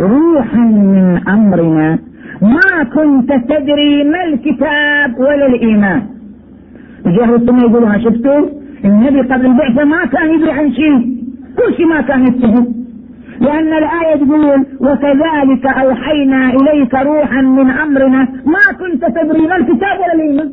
روحا 0.00 0.64
من 0.94 1.28
أمرنا 1.28 1.98
ما 2.42 2.84
كنت 2.94 3.32
تدري 3.32 4.04
ما 4.04 4.24
الكتاب 4.24 5.18
ولا 5.18 5.46
الإيمان. 5.46 6.02
يجي 7.06 7.24
السنة 7.24 7.58
يقولها 7.58 7.98
شفتوا؟ 7.98 8.46
النبي 8.84 9.20
قبل 9.20 9.46
البعثة 9.46 9.84
ما 9.84 10.06
كان 10.06 10.34
يدري 10.34 10.50
عن 10.50 10.72
شيء 10.72 10.98
كل 11.56 11.74
شيء 11.76 11.86
ما 11.86 12.00
كان 12.00 12.22
يتهم 12.22 12.77
لأن 13.41 13.67
الآية 13.67 14.15
تقول 14.15 14.65
وكذلك 14.79 15.65
أوحينا 15.65 16.49
إليك 16.49 16.93
روحا 16.95 17.41
من 17.41 17.69
أمرنا 17.69 18.27
ما 18.45 18.77
كنت 18.79 19.05
تدري 19.05 19.47
ما 19.47 19.55
الكتاب 19.55 19.99
ولا 19.99 20.13
الإيمان 20.13 20.51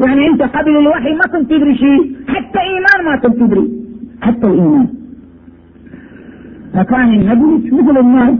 يعني 0.00 0.26
أنت 0.28 0.42
قبل 0.42 0.76
الوحي 0.76 1.14
ما 1.14 1.38
كنت 1.38 1.50
تدري 1.50 1.74
شيء 1.76 2.16
حتى 2.28 2.58
إيمان 2.60 3.04
ما 3.12 3.16
كنت 3.16 3.36
تدري 3.36 3.70
حتى 4.22 4.46
الإيمان 4.46 4.86
فكان 6.74 7.08
النبي 7.14 7.70
مثل 7.70 7.98
الناس 7.98 8.34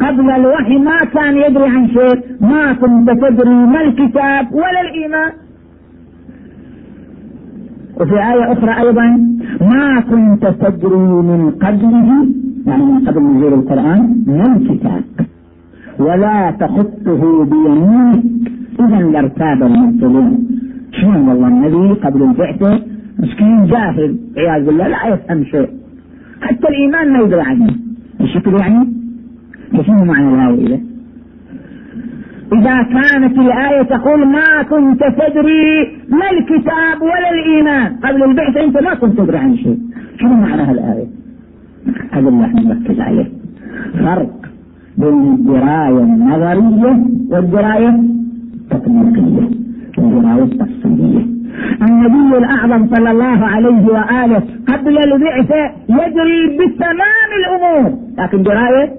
قبل 0.00 0.30
الوحي 0.30 0.78
ما 0.78 0.98
كان 0.98 1.36
يدري 1.36 1.64
عن 1.64 1.88
شيء 1.88 2.22
ما 2.40 2.72
كنت 2.72 3.10
تدري 3.10 3.54
ما 3.54 3.80
الكتاب 3.80 4.52
ولا 4.52 4.80
الإيمان 4.80 5.32
وفي 8.00 8.14
آية 8.14 8.52
أخرى 8.52 8.80
أيضا 8.88 9.32
ما 9.61 9.99
كنت 9.99 10.43
تدري 10.61 10.95
من 11.29 11.51
قبله 11.63 12.27
يعني 12.67 12.85
من 12.85 12.99
قبل 13.07 13.21
نزول 13.21 13.53
القرآن 13.53 14.23
ما 14.27 14.55
الكتاب 14.55 15.03
ولا 15.99 16.51
تخطه 16.51 17.45
بيمينك. 17.45 18.23
إذا 18.79 18.99
لارتاب 19.13 19.63
المبطلون. 19.63 20.47
شنو 20.91 21.29
والله 21.29 21.47
النبي 21.47 21.93
قبل 21.93 22.23
البعثة 22.23 22.79
مسكين 23.19 23.65
جاهل 23.65 24.17
عياذ 24.37 24.65
بالله 24.65 24.87
لا 24.87 25.07
يفهم 25.07 25.43
شيء. 25.43 25.69
حتى 26.41 26.67
الإيمان 26.67 27.13
ما 27.13 27.19
يدري 27.19 27.41
عنه. 27.41 27.67
الشكر 28.21 28.59
يعني؟ 28.59 28.93
شنو 29.85 30.05
معنى 30.05 30.53
الآية 30.53 30.79
إذا 32.52 32.82
كانت 32.82 33.38
الآية 33.38 33.82
تقول 33.82 34.26
ما 34.26 34.62
كنت 34.70 35.00
تدري 35.00 35.96
ما 36.08 36.30
الكتاب 36.30 37.02
ولا 37.02 37.30
الإيمان 37.30 37.96
قبل 38.04 38.22
البعثة 38.22 38.64
أنت 38.64 38.82
ما 38.82 38.94
كنت 38.94 39.18
تدري 39.20 39.36
عن 39.38 39.56
شيء 39.56 39.78
شنو 40.20 40.34
معنى 40.34 40.70
الآية 40.70 41.06
هذا 42.12 42.28
اللي 42.28 42.44
احنا 42.44 42.60
نركز 42.60 43.00
عليه 43.00 43.30
فرق 44.04 44.30
بين 44.98 45.34
الدراية 45.34 45.88
النظرية 45.98 46.96
والدراية 47.30 47.88
التطبيقية 48.72 49.48
الدراية 49.98 50.42
التفصيلية 50.42 51.26
النبي 51.82 52.38
الأعظم 52.38 52.94
صلى 52.94 53.10
الله 53.10 53.46
عليه 53.46 53.86
وآله 53.86 54.42
قبل 54.68 54.98
البعثة 54.98 55.70
يدري 55.88 56.58
بتمام 56.58 57.28
الأمور 57.40 57.98
لكن 58.18 58.42
دراية 58.42 58.92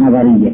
نظرية 0.00 0.52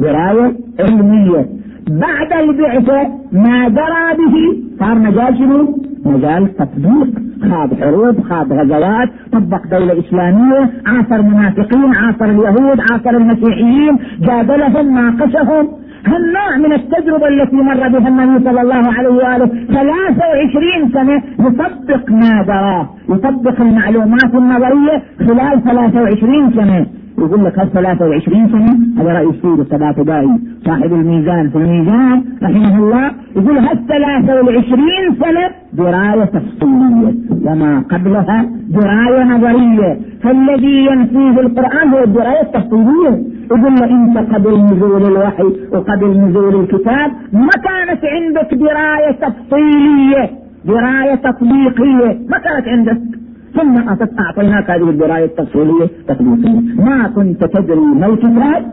دراية 0.00 0.52
علمية 0.80 1.46
بعد 1.89 2.33
البعثة 2.33 3.09
ما 3.31 3.67
درى 3.67 4.07
به. 4.17 4.35
صار 4.79 4.95
مجال 4.95 5.37
شنو؟ 5.37 5.77
مجال 6.05 6.55
تطبيق. 6.55 7.11
خاض 7.49 7.73
حروب 7.81 8.21
خاض 8.29 8.53
غزوات 8.53 9.09
طبق 9.31 9.67
دولة 9.71 9.99
إسلامية 9.99 10.69
عاصر 10.85 11.21
منافقين 11.21 11.95
عاصر 11.95 12.25
اليهود 12.25 12.79
عاصر 12.91 13.09
المسيحيين 13.09 13.97
جادلهم 14.21 14.93
ناقشهم. 14.95 15.67
هالنوع 16.05 16.57
من 16.57 16.73
التجربة 16.73 17.27
التي 17.27 17.55
مر 17.55 17.87
بها 17.87 18.07
النبي 18.07 18.43
صلى 18.45 18.61
الله 18.61 18.93
عليه 18.97 19.09
وآله 19.09 19.45
23 19.45 20.91
سنة 20.93 21.23
يطبق 21.39 22.11
ما 22.11 22.43
دراه 22.47 22.89
يطبق 23.09 23.61
المعلومات 23.61 24.35
النظرية 24.35 25.03
خلال 25.19 25.63
23 25.63 26.51
سنة. 26.53 26.85
يقول 27.21 27.45
لك 27.45 27.59
هل 27.59 27.69
23 27.73 28.47
سنة؟ 28.47 29.01
هذا 29.03 29.13
رأي 29.13 29.29
السيد 29.29 30.05
دائي 30.05 30.39
صاحب 30.65 30.93
الميزان 30.93 31.49
في 31.49 31.55
الميزان 31.57 32.23
رحمه 32.43 32.77
الله 32.77 33.11
يقول 33.35 33.57
هل 33.57 33.77
23 33.87 35.15
سنة؟ 35.19 35.49
دراية 35.73 36.25
تفصيلية 36.25 37.13
وما 37.45 37.83
قبلها 37.91 38.45
دراية 38.69 39.23
نظرية. 39.23 39.97
فالذي 40.23 40.85
ينفيه 40.85 41.39
القرآن 41.41 41.89
هو 41.93 42.03
الدراية 42.03 42.41
التفصيلية 42.41 43.13
يقول 43.51 43.73
له 43.79 43.85
انت 43.85 44.17
قبل 44.35 44.53
نزول 44.65 45.03
الوحي 45.11 45.43
وقبل 45.73 46.09
نزول 46.17 46.55
الكتاب 46.63 47.11
ما 47.33 47.49
كانت 47.67 48.01
عندك 48.05 48.53
دراية 48.53 49.11
تفصيلية 49.11 50.29
دراية 50.65 51.15
تطبيقية 51.15 52.19
ما 52.29 52.37
كانت 52.37 52.67
عندك. 52.67 53.20
ثم 53.55 53.75
أعطيناك 54.19 54.69
هذه 54.69 54.89
الدراية 54.89 55.25
التفصيلية 55.25 55.87
تطبيقية 56.07 56.59
ما 56.85 57.07
كنت 57.15 57.43
تدري 57.43 57.79
ما 57.79 58.05
الكتاب 58.05 58.63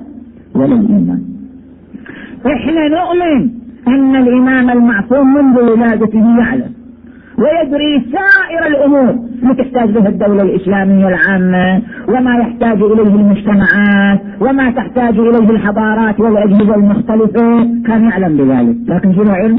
ولا 0.55 0.75
الإيمان. 0.75 1.23
إحنا 2.47 2.89
نؤمن 2.89 3.51
أن 3.89 4.17
الإمام 4.17 4.71
المعصوم 4.71 5.35
منذ 5.35 5.61
ولادته 5.71 6.39
يعلم 6.39 6.73
ويدري 7.39 8.05
سائر 8.13 8.67
الأمور 8.67 9.15
ما 9.43 9.53
تحتاج 9.55 9.91
له 9.91 10.09
الدولة 10.09 10.43
الإسلامية 10.43 11.09
العامة 11.09 11.83
وما 12.09 12.37
يحتاج 12.39 12.83
إليه 12.83 13.15
المجتمعات 13.15 14.21
وما 14.41 14.71
تحتاج 14.71 15.19
إليه 15.19 15.51
الحضارات 15.51 16.21
والأجهزة 16.21 16.75
المختلفة. 16.75 17.65
كان 17.87 18.05
يعلم 18.05 18.37
بذلك 18.37 18.77
لكن 18.89 19.15
شنو 19.15 19.33
علم؟ 19.33 19.59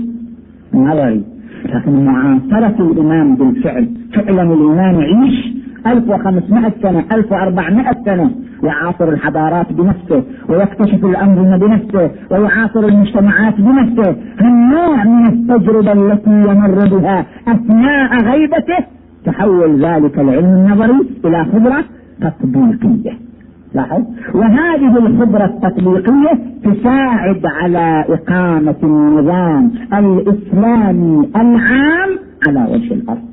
نظري 0.74 1.24
لكن 1.66 2.06
معاصرة 2.06 2.92
الإمام 2.92 3.36
بالفعل. 3.36 3.90
فعلا 4.14 4.44
الإمام 4.44 4.96
يعيش 5.02 5.54
1500 5.88 6.72
سنة 6.82 7.04
1400 7.12 7.86
سنة 8.06 8.32
يعاصر 8.64 9.10
الحضارات 9.10 9.74
بنفسه 9.74 10.24
ويكتشف 10.50 11.06
الأنظمة 11.06 11.58
بنفسه 11.58 12.12
ويعاصر 12.32 12.80
المجتمعات 12.86 13.56
بنفسه. 13.62 14.16
النوع 14.42 15.04
من 15.04 15.28
التجربة 15.28 15.92
التي 15.92 16.30
يمر 16.32 16.88
بها 16.98 17.26
أثناء 17.48 18.24
غيبته 18.24 18.86
تحول 19.26 19.86
ذلك 19.86 20.20
العلم 20.20 20.46
النظري 20.46 21.10
إلى 21.26 21.46
خبرة 21.46 21.84
تطبيقية؟ 22.22 23.29
لاحظ؟ 23.74 24.04
وهذه 24.34 24.98
الخبرة 24.98 25.46
التطبيقية 25.46 26.40
تساعد 26.64 27.46
على 27.46 28.06
إقامة 28.10 28.76
النظام 28.84 29.72
الإسلامي 29.94 31.30
العام 31.36 32.10
على 32.48 32.68
وجه 32.72 32.94
الأرض. 32.94 33.30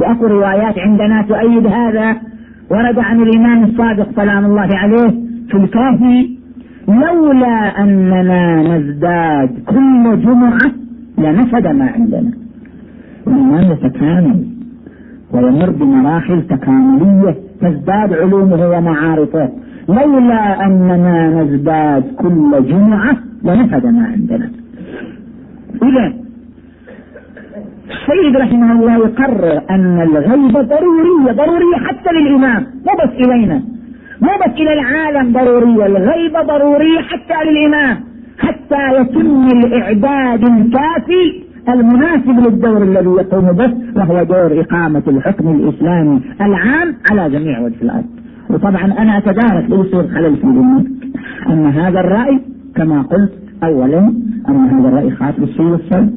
وأكو 0.00 0.26
روايات 0.26 0.78
عندنا 0.78 1.22
تؤيد 1.22 1.66
هذا. 1.66 2.16
ورد 2.70 2.98
عن 2.98 3.22
الإمام 3.22 3.64
الصادق 3.64 4.08
سلام 4.16 4.44
الله 4.44 4.76
عليه 4.76 5.10
في 5.48 5.54
الكافي 5.54 6.38
لولا 6.88 7.82
أننا 7.82 8.76
نزداد 8.78 9.50
كل 9.66 10.20
جمعة 10.22 10.70
لنفد 11.18 11.66
ما 11.66 11.90
عندنا. 11.94 12.30
الإيمان 13.26 13.64
يتكامل 13.72 14.46
ويمر 15.32 15.70
بمراحل 15.70 16.42
تكاملية 16.42 17.47
تزداد 17.60 18.12
علومه 18.12 18.70
ومعارفه. 18.70 19.48
لولا 19.88 20.66
أننا 20.66 21.42
نزداد 21.42 22.04
كل 22.16 22.64
جمعة 22.68 23.16
لنفد 23.44 23.86
ما 23.86 24.04
عندنا. 24.06 24.50
إذا 25.82 26.12
السيد 27.90 28.36
رحمه 28.36 28.72
الله 28.72 28.96
يقرر 28.96 29.60
أن 29.70 30.00
الغيبة 30.00 30.62
ضرورية 30.62 31.32
ضرورية 31.32 31.76
حتى 31.86 32.10
للإمام 32.12 32.66
مو 32.86 32.92
بس 33.04 33.26
إلينا. 33.26 33.62
مو 34.22 34.28
بس 34.46 34.60
إلى 34.60 34.72
العالم 34.72 35.32
ضرورية 35.32 35.86
الغيبة 35.86 36.42
ضرورية 36.42 37.00
حتى 37.00 37.50
للإمام. 37.50 37.96
حتى 38.38 39.00
يتم 39.00 39.48
الإعداد 39.48 40.42
الكافي 40.42 41.47
المناسب 41.68 42.46
للدور 42.46 42.82
الذي 42.82 43.08
يقوم 43.08 43.52
به 43.52 43.74
وهو 43.96 44.22
دور 44.22 44.60
إقامة 44.60 45.02
الحكم 45.08 45.48
الإسلامي 45.48 46.20
العام 46.40 46.94
على 47.10 47.30
جميع 47.30 47.60
وجه 47.60 47.82
الأرض. 47.82 48.04
وطبعا 48.50 48.84
أنا 48.98 49.18
أتدارك 49.18 49.64
يصير 49.70 50.08
خلل 50.08 50.36
في 50.36 50.46
ذمك 50.46 50.86
أن 51.50 51.66
هذا 51.66 52.00
الرأي 52.00 52.40
كما 52.76 53.02
قلت 53.02 53.32
أولا 53.64 53.98
أن 54.48 54.56
هذا 54.56 54.88
الرأي 54.88 55.10
خاص 55.10 55.34
بالسيد 55.38 55.60
والسلم 55.60 56.10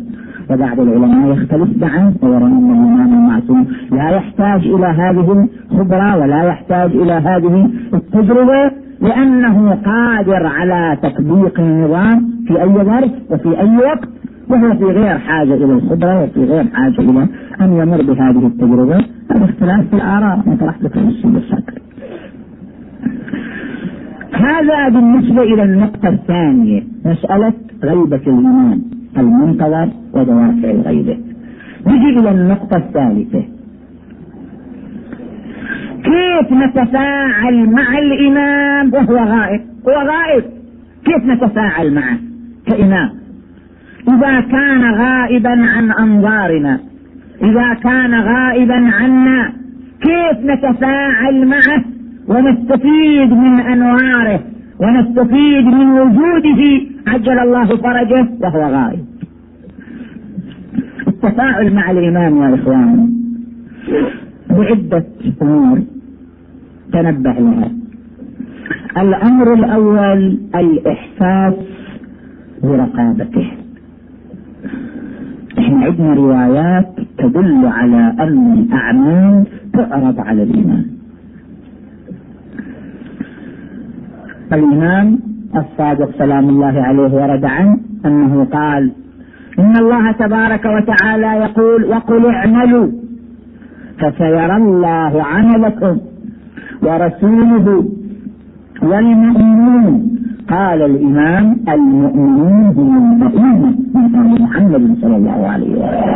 وبعض 0.50 0.80
العلماء 0.80 1.34
يختلف 1.34 1.70
معه 1.82 2.14
ويرى 2.22 2.44
أن 2.44 2.72
الإمام 2.72 3.14
المعصوم 3.14 3.68
لا 3.92 4.10
يحتاج 4.10 4.68
إلى 4.68 4.86
هذه 4.86 5.48
الخبرة 5.72 6.18
ولا 6.18 6.44
يحتاج 6.44 6.92
إلى 6.92 7.14
هذه 7.14 7.70
التجربة 7.94 8.72
لأنه 9.02 9.78
قادر 9.86 10.48
على 10.48 10.98
تطبيق 11.04 11.60
النظام 11.60 12.30
في 12.48 12.62
أي 12.62 12.70
ظرف 12.70 13.12
وفي 13.30 13.60
أي 13.60 13.78
وقت. 13.78 14.10
وهو 14.52 14.78
في 14.78 14.84
غير 14.84 15.18
حاجة 15.18 15.54
إلى 15.54 15.74
الخبرة 15.74 16.24
وفي 16.24 16.44
غير 16.44 16.66
حاجة 16.74 17.02
إلى 17.02 17.28
أن 17.62 17.74
يمر 17.74 18.02
بهذه 18.02 18.48
التجربة. 18.48 19.06
هذا 19.32 19.46
اختلاف 19.46 19.88
في 19.88 19.94
الآراء. 19.94 20.44
ما 20.46 20.58
طرحت 20.60 20.84
لكم 20.84 21.10
الشاكر 21.38 21.82
هذا 24.34 24.90
بالنسبة 24.90 25.42
إلى 25.42 25.64
النقطة 25.64 26.10
الثانية. 26.10 26.84
مسألة 27.06 27.54
غيبة 27.84 28.16
الإيمان 28.16 28.82
المنتظر 29.18 29.90
ودوافع 30.14 30.72
الغيبة 30.72 31.18
نجي 31.88 32.20
إلى 32.20 32.32
النقطة 32.32 32.78
الثالثة. 32.78 33.44
كيف 36.04 36.52
نتفاعل 36.52 37.70
مع 37.70 37.98
الإمام 37.98 38.94
وهو 38.94 39.16
غائب؟ 39.18 39.62
هو 39.88 39.94
غائب. 39.94 40.44
كيف 41.06 41.26
نتفاعل 41.26 41.94
معه 41.94 42.18
كإمام؟ 42.66 43.21
إذا 44.08 44.42
كان 44.42 44.94
غائبا 44.94 45.50
عن 45.50 45.92
أنظارنا 45.92 46.80
إذا 47.42 47.74
كان 47.74 48.14
غائبا 48.14 48.76
عنا 48.76 49.54
كيف 50.02 50.38
نتفاعل 50.46 51.48
معه؟ 51.48 51.84
ونستفيد 52.28 53.34
من 53.34 53.60
أنواره 53.60 54.40
ونستفيد 54.80 55.66
من 55.66 55.90
وجوده 55.92 56.82
عجل 57.08 57.40
الله 57.40 57.66
فرجه 57.66 58.28
وهو 58.42 58.62
غائب. 58.62 59.06
التفاعل 61.08 61.74
مع 61.74 61.92
الإمام 61.92 62.42
يا 62.42 62.56
إخوان 62.56 63.10
بعدة 64.50 65.06
أمور 65.42 65.82
تنبه 66.94 67.34
لها. 67.34 67.72
الأمر 68.98 69.54
الأول 69.54 70.40
الإحساس 70.56 71.54
برقابته. 72.64 73.52
إحنا 75.60 75.86
عندنا 75.86 76.14
روايات 76.14 76.88
تدل 77.18 77.66
على 77.66 78.14
أن 78.20 78.54
الأعمال 78.54 79.46
تعرض 79.74 80.20
على 80.20 80.44
الإيمان. 80.44 80.86
الإمام 84.54 85.20
الصادق 85.56 86.18
سلام 86.18 86.50
الله 86.50 86.82
عليه 86.82 87.12
ورد 87.14 87.46
عنه 87.46 87.78
أنه 88.06 88.44
قال 88.44 88.92
إن 89.60 89.78
الله 89.78 90.12
تبارك 90.12 90.66
وتعالى 90.66 91.28
يقول 91.46 91.84
وقل 91.86 92.26
اعملوا 92.26 92.88
فسيرى 94.00 94.56
الله 94.58 95.24
عملكم 95.24 95.98
ورسوله 96.84 97.86
والمؤمنون 98.82 100.21
قال 100.50 100.82
الإمام 100.82 101.58
المؤمنون 101.70 103.22
الأمة 103.22 103.70
من 104.04 104.42
محمد 104.42 104.98
صلى 105.02 105.16
الله 105.16 105.48
عليه 105.48 105.72
وسلم. 105.72 106.12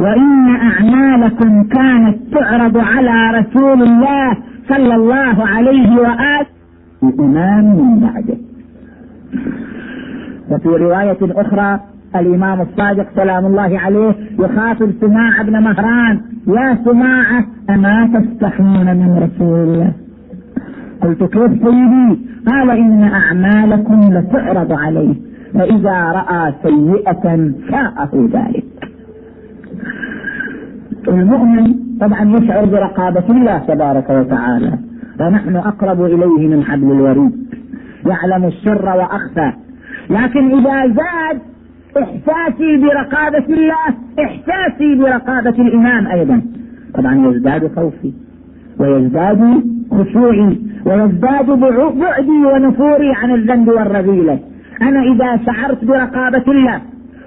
وإن 0.00 0.56
أعمالكم 0.56 1.64
كانت 1.64 2.16
تعرض 2.32 2.78
على 2.78 3.38
رسول 3.38 3.82
الله 3.82 4.36
صلى 4.68 4.94
الله 4.94 5.46
عليه 5.46 6.00
وآله 6.00 6.46
الإمام 7.02 7.64
من 7.64 8.00
بعده. 8.00 8.38
وفي 10.50 10.68
رواية 10.68 11.18
أخرى 11.22 11.80
الإمام 12.16 12.60
الصادق 12.60 13.06
سلام 13.16 13.46
الله 13.46 13.78
عليه 13.78 14.14
يخاطب 14.38 14.90
سماع 15.00 15.42
بن 15.42 15.62
مهران 15.62 16.20
يا 16.46 16.78
سماعة 16.84 17.44
أما 17.70 18.08
تستحون 18.14 18.96
من 18.96 19.28
رسول 19.28 19.58
الله؟ 19.58 19.92
قلت 21.02 21.22
كيف 21.22 21.50
سيدي؟ 21.50 22.18
قال 22.46 22.70
إن 22.70 23.02
أعمالكم 23.02 24.00
لتعرض 24.00 24.72
عليه 24.72 25.14
فإذا 25.54 26.12
رأى 26.12 26.54
سيئة 26.62 27.52
شاءه 27.70 28.28
ذلك. 28.32 28.64
المؤمن 31.08 31.74
طبعا 32.00 32.36
يشعر 32.36 32.64
برقابة 32.64 33.24
الله 33.30 33.58
تبارك 33.58 34.10
وتعالى 34.10 34.72
ونحن 35.20 35.56
أقرب 35.56 36.04
إليه 36.04 36.48
من 36.48 36.64
حبل 36.64 36.92
الوريد 36.92 37.32
يعلم 38.06 38.44
السر 38.44 38.86
وأخفى 38.86 39.52
لكن 40.10 40.50
إذا 40.58 40.86
زاد 40.86 41.40
إحساسي 42.02 42.76
برقابة 42.76 43.44
الله 43.48 43.86
إحساسي 44.18 44.94
برقابة 44.94 45.62
الإمام 45.62 46.06
أيضا. 46.06 46.42
طبعا 46.94 47.26
يزداد 47.28 47.70
خوفي 47.76 48.12
ويزداد 48.78 49.62
خشوعي 49.90 50.58
ويزداد 50.86 51.46
بعدي 51.46 52.46
ونفوري 52.52 53.12
عن 53.12 53.30
الذنب 53.34 53.68
والرذيلة. 53.68 54.38
أنا 54.82 55.02
إذا 55.02 55.44
شعرت 55.46 55.84
برقابة 55.84 56.44
الله 56.48 56.80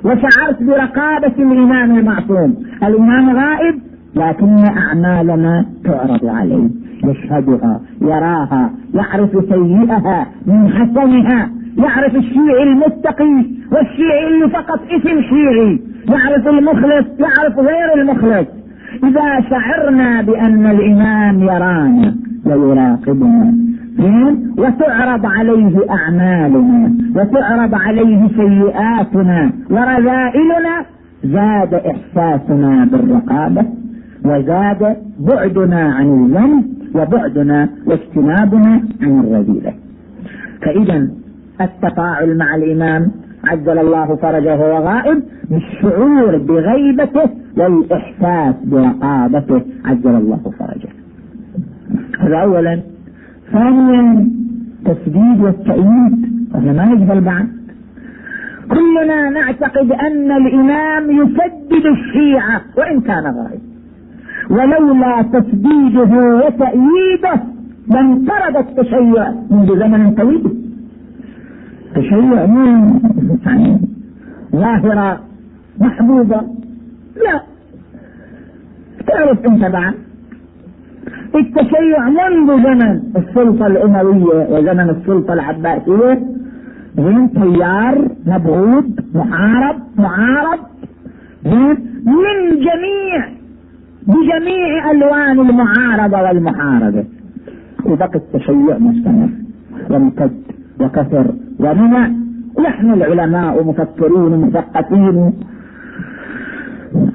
وشعرت 0.04 0.64
برقابة 0.64 1.34
الإمام 1.38 1.98
المعصوم 1.98 2.56
الإمام 2.84 3.38
غائب 3.38 3.76
لكن 4.16 4.56
أعمالنا 4.78 5.66
تعرض 5.84 6.26
عليه 6.26 6.70
يشهدها 7.04 7.82
يراها 8.02 8.72
يعرف 8.94 9.30
سيئها 9.50 10.28
من 10.46 10.70
حسنها. 10.70 11.50
يعرف 11.78 12.16
الشيعي 12.16 12.64
المتقي 12.64 13.46
والشيعي 13.72 14.28
اللي 14.28 14.50
فقط 14.50 14.80
اسم 14.92 15.22
شيعي 15.22 15.80
يعرف 16.10 16.48
المخلص 16.48 17.06
يعرف 17.20 17.60
غير 17.60 17.94
المخلص. 18.02 18.48
إذا 19.04 19.50
شعرنا 19.50 20.22
بأن 20.22 20.66
الإمام 20.66 21.44
يرانا 21.44 22.16
ويراقبنا 22.46 23.54
وتعرض 24.58 25.26
عليه 25.26 25.80
أعمالنا 25.90 26.92
وتعرض 27.16 27.76
عليه 27.76 28.28
سيئاتنا 28.28 29.52
ورذائلنا 29.70 30.86
زاد 31.24 31.74
إحساسنا 31.74 32.86
بالرقابة 32.86 33.66
وزاد 34.26 34.98
بعدنا 35.20 35.94
عن 35.94 36.06
الذنب 36.06 36.64
وبعدنا 36.96 37.70
واجتنابنا 37.86 38.82
عن 39.02 39.20
الرذيلة. 39.20 39.74
فإذا 40.62 41.08
التفاعل 41.62 42.38
مع 42.38 42.56
الإمام. 42.56 43.12
عجل 43.44 43.80
الله 43.80 44.16
فرجه 44.16 44.56
وهو 44.56 44.86
غائب 44.88 45.24
بالشعور 45.50 46.38
بغيبته 46.38 47.30
والإحساس 47.58 48.56
برقابته 48.66 49.62
عجل 49.86 50.16
الله 50.16 50.40
فرجه. 50.60 50.90
هذا 52.20 52.36
أولا. 52.36 52.82
ثانيا 53.52 54.30
تسديد 54.86 55.42
والتأييد 55.42 56.14
وهذا 56.54 56.72
ما 56.72 56.84
يقبل 56.84 57.22
بعد 57.22 57.48
كلنا 58.72 59.30
نعتقد 59.30 59.92
أن 59.92 60.32
الإمام 60.32 61.12
يسدد 61.12 61.86
الشيعة 61.86 62.62
وإن 62.78 63.02
كان 63.02 63.24
غائب. 63.24 63.62
ولولا 64.50 65.22
تسديده 65.22 66.42
وتأييده 66.46 67.44
لانقرض 67.88 68.58
التشيع 68.58 69.32
منذ 69.52 69.80
زمن 69.80 70.16
طويل. 70.16 70.71
التشيع 71.96 72.46
مو 72.46 73.00
يعني 73.46 73.80
ظاهرة 74.56 75.20
محبوبة. 75.80 76.42
لا. 77.26 77.42
تعرف 79.08 79.46
انت 79.46 79.66
بعد. 79.66 79.94
التشيع 81.36 82.10
منذ 82.10 82.64
زمن 82.64 83.02
السلطة 83.18 83.68
الأموية 83.68 84.48
وزمن 84.50 84.90
السلطة 84.90 85.34
العباسية 85.34 86.20
من 86.98 87.32
تيار 87.34 88.08
مبغوض 88.26 89.00
محارب 89.16 89.76
معارض 89.98 90.60
من 92.06 92.50
جميع 92.50 93.30
بجميع 94.08 94.92
ألوان 94.92 95.40
المعارضة 95.40 96.22
والمحاربة. 96.22 97.06
وبقي 97.86 98.16
التشيع 98.16 98.78
مستمر. 98.78 99.30
وامتد 99.90 100.42
وكثر. 100.80 101.26
ومنع 101.60 102.10
نحن 102.66 102.94
العلماء 102.94 103.64
مفكرين 103.64 104.42
مثقفين 104.42 105.34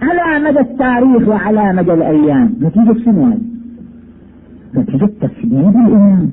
على 0.02 0.44
مدى 0.44 0.60
التاريخ 0.60 1.28
وعلى 1.28 1.72
مدى 1.72 1.94
الأيام. 1.94 2.54
نتيجة 2.62 3.04
شنو 3.04 3.38
نتيجة 4.76 5.10
تسديد 5.20 5.76
الإمام. 5.76 6.30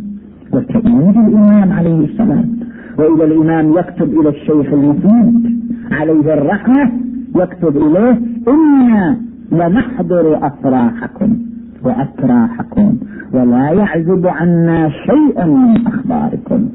وتأييد 0.54 1.18
الإمام 1.18 1.72
عليه 1.72 2.06
السلام. 2.06 2.50
وإذا 2.98 3.24
الإمام 3.24 3.78
يكتب 3.78 4.20
إلى 4.20 4.30
الشيخ 4.30 4.74
المفيد 4.74 5.60
عليه 5.92 6.34
الرحمة 6.34 6.92
يكتب 7.36 7.78
إليه 7.78 8.20
إنا 8.48 9.18
لنحضر 9.52 10.48
أفراحكم 10.48 11.38
وأتراحكم 11.84 12.98
ولا 13.34 13.70
يعزب 13.72 14.28
عنا 14.28 14.90
شيء 14.90 15.46
من 15.46 15.88
أخباركم. 15.88 16.70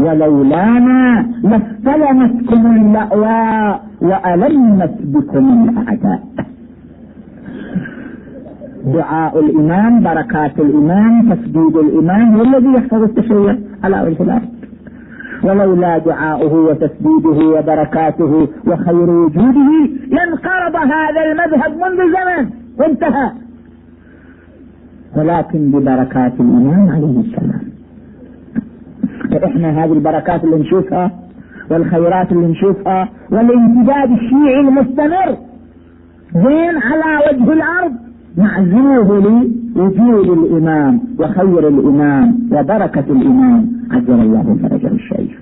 ولولانا 0.00 1.26
لاستلمتكم 1.42 2.66
اللأواء 2.76 3.84
وألمت 4.00 4.94
بكم 5.02 5.68
الأعداء. 5.68 6.22
دعاء 8.94 9.40
الإمام 9.40 10.02
بركات 10.02 10.58
الإمام 10.58 11.34
تسديد 11.34 11.76
الإمام 11.76 12.36
هو 12.36 12.42
الذي 12.42 12.72
يحفظ 12.72 13.02
التشيع 13.02 13.56
على 13.84 14.02
وجه 14.02 14.22
الأرض. 14.22 14.48
ولولا 15.44 15.98
دعاؤه 15.98 16.54
وتسديده 16.54 17.58
وبركاته 17.58 18.48
وخير 18.66 19.10
وجوده 19.10 19.70
لانقرض 20.08 20.76
هذا 20.76 21.20
المذهب 21.30 21.72
منذ 21.76 21.98
زمن 22.16 22.50
وانتهى. 22.78 23.30
ولكن 25.16 25.70
ببركات 25.70 26.32
الإمام 26.40 26.88
عليه 26.90 27.20
السلام. 27.20 27.71
فإحنا 29.30 29.84
هذه 29.84 29.92
البركات 29.92 30.44
اللي 30.44 30.56
نشوفها 30.56 31.10
والخيرات 31.70 32.32
اللي 32.32 32.46
نشوفها 32.46 33.08
والامتداد 33.30 34.10
الشيعي 34.10 34.60
المستمر. 34.60 35.36
زين 36.34 36.76
على 36.76 37.24
وجه 37.26 37.52
الأرض. 37.52 37.92
معزوه 38.38 39.20
لوجود 39.76 40.38
الإمام 40.38 41.00
وخير 41.18 41.68
الإمام 41.68 42.38
وبركة 42.52 43.04
الإمام. 43.12 43.72
عجل 43.90 44.20
الله 44.20 44.58
فرجه 44.62 44.86
الشريف 44.86 45.38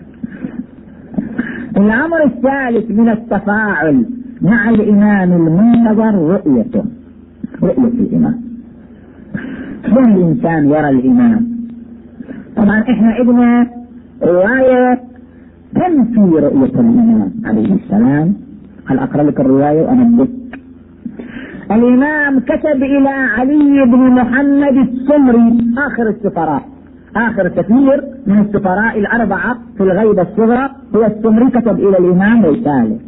الأمر 1.77 2.25
الثالث 2.25 2.91
من 2.91 3.09
التفاعل 3.09 4.07
مع 4.43 4.71
الإمام 4.71 5.33
المنتظر 5.33 6.15
رؤيته 6.15 6.85
رؤية 7.63 8.01
الإمام. 8.01 8.41
شلون 9.87 10.13
الإنسان 10.13 10.69
يرى 10.69 10.89
الإمام؟ 10.89 11.50
طبعا 12.61 12.81
إحنا 12.81 13.11
عندنا 13.13 13.67
رواية 14.23 15.01
تنفي 15.75 16.21
رؤية 16.21 16.75
الإمام 16.81 17.33
عليه 17.45 17.75
السلام. 17.75 18.35
هل 18.87 18.99
أقرأ 18.99 19.23
لك 19.23 19.41
الرواية 19.41 19.83
وأنا 19.83 20.27
الإمام 21.71 22.39
كتب 22.41 22.83
إلى 22.83 23.09
علي 23.09 23.85
بن 23.93 24.11
محمد 24.11 24.77
السمري. 24.89 25.75
آخر 25.87 26.09
السفراء. 26.09 26.63
آخر 27.17 27.49
سفير 27.57 28.05
من 28.27 28.39
السفراء 28.39 28.99
الأربعة 28.99 29.59
في 29.77 29.83
الغيبة 29.83 30.23
الصغرى. 30.23 30.71
هو 30.97 31.07
السمري 31.07 31.51
كتب 31.51 31.79
إلى 31.79 31.99
الإمام 31.99 32.45
رسالة 32.45 32.99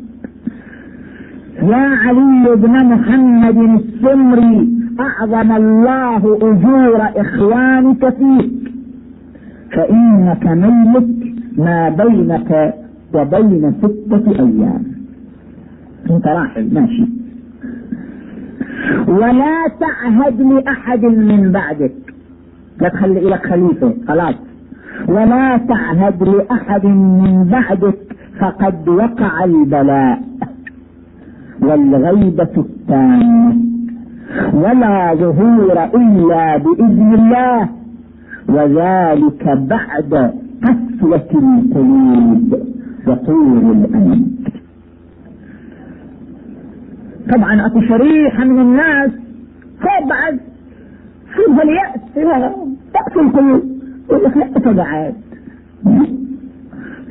يا 1.63 1.87
علي 2.05 2.57
بن 2.57 2.85
محمد 2.85 3.57
السمري 3.81 4.69
أعظم 5.01 5.53
الله 5.57 6.17
أجور 6.43 7.01
إخوانك 7.17 8.09
فيك. 8.09 8.72
فإنك 9.73 10.47
ميت 10.47 11.09
ما 11.59 11.89
بينك 11.89 12.75
وبين 13.15 13.75
ستة 13.83 14.31
أيام. 14.31 14.83
أنت 16.11 16.27
راحل 16.27 16.75
ماشي. 16.75 17.07
ولا 19.09 19.57
تعهد 19.81 20.41
لأحد 20.41 21.05
من 21.05 21.53
بعدك. 21.53 21.93
لا 22.81 22.89
تخلي 22.89 23.21
لك 23.21 23.47
خليفة 23.47 23.95
خلاص. 24.09 24.35
ولا 25.09 25.57
تعهد 25.57 26.23
لأحد 26.23 26.87
من 26.87 27.49
بعدك 27.51 27.99
فقد 28.41 28.89
وقع 28.89 29.45
البلاء 29.45 30.23
والغيبة 31.61 32.55
التامة 32.57 33.57
ولا 34.55 35.15
ظهور 35.15 35.85
إلا 35.95 36.57
بإذن 36.57 37.15
الله. 37.15 37.69
وذلك 38.53 39.49
بعد 39.49 40.33
قسوة 40.65 41.31
القلوب 41.35 42.59
وطول 43.07 43.71
الأمل. 43.71 44.23
طبعا 47.35 47.67
أكو 47.67 47.81
شريحة 47.81 48.45
من 48.45 48.61
الناس 48.61 49.11
فوق 49.81 50.09
بعد 50.09 50.41
شوف 51.37 51.61
اليأس 51.63 52.01
تقتل 52.95 53.21
القلوب 53.21 53.63
يقول 54.11 54.25
لك 54.25 54.37
لا 54.37 54.47
تبعد 54.61 55.15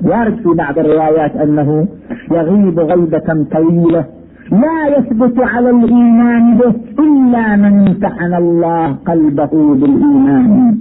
وارد 0.03 0.35
في 0.35 0.49
بعض 0.57 0.79
الروايات 0.79 1.35
أنه 1.35 1.87
يغيب 2.31 2.79
غيبة 2.79 3.45
طويلة 3.51 4.05
لا 4.51 4.97
يثبت 4.97 5.39
على 5.39 5.69
الإيمان 5.69 6.57
به 6.57 6.73
إلا 6.99 7.55
من 7.55 7.87
امتحن 7.87 8.33
الله 8.33 8.91
قلبه 8.91 9.75
بالإيمان. 9.75 10.77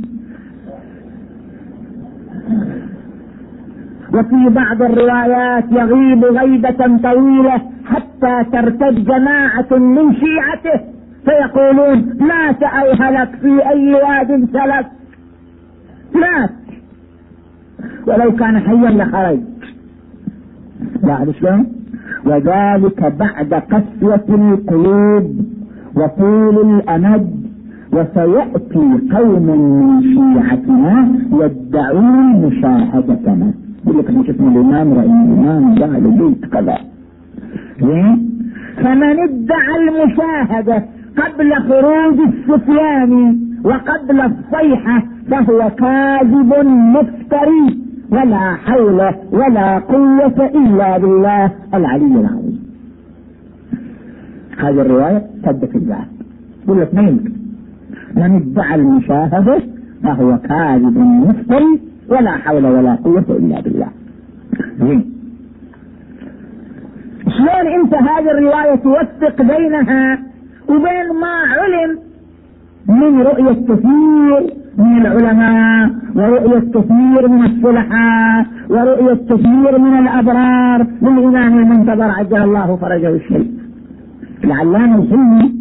وفي 4.14 4.48
بعض 4.48 4.82
الروايات 4.82 5.64
يغيب 5.72 6.24
غيبة 6.24 6.98
طويلة 7.02 7.60
حتى 7.84 8.44
ترتد 8.52 9.04
جماعة 9.04 9.78
من 9.78 10.14
شيعته. 10.14 10.84
فيقولون 11.24 12.16
مات 12.20 12.62
أو 12.62 12.92
هلك 13.00 13.30
في 13.42 13.68
أي 13.68 13.94
واد 13.94 14.48
سلك 14.52 14.86
مات. 16.14 16.50
ولو 18.06 18.36
كان 18.36 18.58
حيا 18.58 18.90
لخرج. 18.90 19.40
بعد 21.02 21.30
شلون؟ 21.30 21.66
وذلك 22.24 23.12
بعد 23.18 23.54
قسوة 23.54 24.24
القلوب 24.28 25.44
وطول 25.96 26.74
الأمد. 26.74 27.40
وسيأتي 27.92 29.08
قوم 29.12 29.46
من 29.46 30.02
شيعتنا 30.02 31.08
يدعون 31.32 32.46
مشاهدتنا 32.46 33.52
يقول 33.86 33.98
لك 33.98 34.06
إحنا 34.08 34.22
شفنا 34.22 34.48
الإمام 34.48 34.92
رأينا 34.94 35.24
الإمام 35.24 35.74
قال 35.78 36.10
بيت 36.10 36.44
كذا 36.52 36.78
فمن 38.76 39.20
ادعى 39.20 39.76
المشاهدة 39.88 40.84
قبل 41.16 41.54
خروج 41.54 42.18
السفيان 42.28 43.40
وقبل 43.64 44.20
الصيحة 44.20 45.02
فهو 45.30 45.70
كاذب 45.70 46.54
مفتري 46.66 47.78
ولا 48.10 48.54
حول 48.54 49.00
ولا 49.32 49.78
قوة 49.78 50.46
إلا 50.54 50.98
بالله 50.98 51.52
العلي 51.74 52.20
العظيم. 52.20 52.60
هذه 54.58 54.80
الرواية 54.80 55.26
تبدأ 55.44 55.66
في 55.66 55.74
الباب 55.78 56.04
يقول 56.64 56.80
لك 56.80 56.94
ما 56.94 57.10
من 58.16 58.36
ادعى 58.36 58.74
المشاهدة 58.74 59.58
فهو 60.02 60.38
كاذب 60.38 60.98
مفتري 60.98 61.80
ولا 62.09 62.31
حول 62.31 62.65
ولا 62.65 62.95
قوة 62.95 63.25
إلا 63.29 63.61
بالله 63.61 63.87
زين 64.79 65.05
شلون 67.37 67.67
انت 67.81 67.93
هذه 67.95 68.31
الرواية 68.31 68.75
توثق 68.75 69.41
بينها 69.41 70.19
وبين 70.69 71.07
ما 71.21 71.35
علم 71.57 71.99
من 72.89 73.21
رؤية 73.21 73.51
كثير 73.53 74.53
من 74.77 75.05
العلماء 75.05 75.89
ورؤية 76.15 76.59
كثير 76.59 77.27
من 77.27 77.45
الصلحاء 77.45 78.45
ورؤية 78.69 79.13
كثير 79.29 79.77
من 79.77 79.99
الأبرار 79.99 80.87
للإمام 81.01 81.57
المنتظر 81.57 82.03
عجل 82.11 82.37
الله 82.43 82.75
فرجه 82.75 83.09
الشريف 83.09 83.47
العلامة 84.43 84.95
الحلمي 85.03 85.55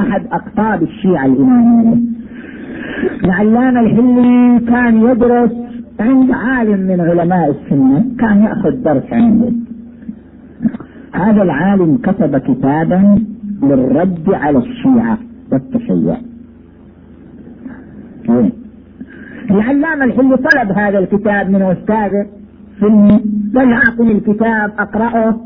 أحد 0.00 0.22
أقطاب 0.32 0.82
الشيعة 0.82 1.26
الإمامية 1.26 1.96
العلامة 3.24 3.80
الحلمي 3.80 4.60
كان 4.60 5.00
يدرس 5.10 5.50
عند 5.99 6.31
عالم 6.31 6.79
من 6.79 7.01
علماء 7.01 7.49
السنة 7.49 8.05
كان 8.19 8.43
يأخذ 8.43 8.83
درس 8.83 9.13
عنده. 9.13 9.51
هذا 11.13 11.41
العالم 11.43 11.97
كتب 11.97 12.37
كتابا 12.37 13.19
للرد 13.63 14.29
على 14.29 14.57
الشيعة 14.57 15.17
والتشيع. 15.51 16.17
العلامة 19.51 20.05
الحلي 20.05 20.37
طلب 20.37 20.71
هذا 20.71 20.99
الكتاب 20.99 21.49
من 21.49 21.61
أستاذه 21.61 22.25
سني 22.79 23.23
قال 23.55 23.73
أعطني 23.73 24.11
الكتاب 24.11 24.71
أقرأه. 24.79 25.39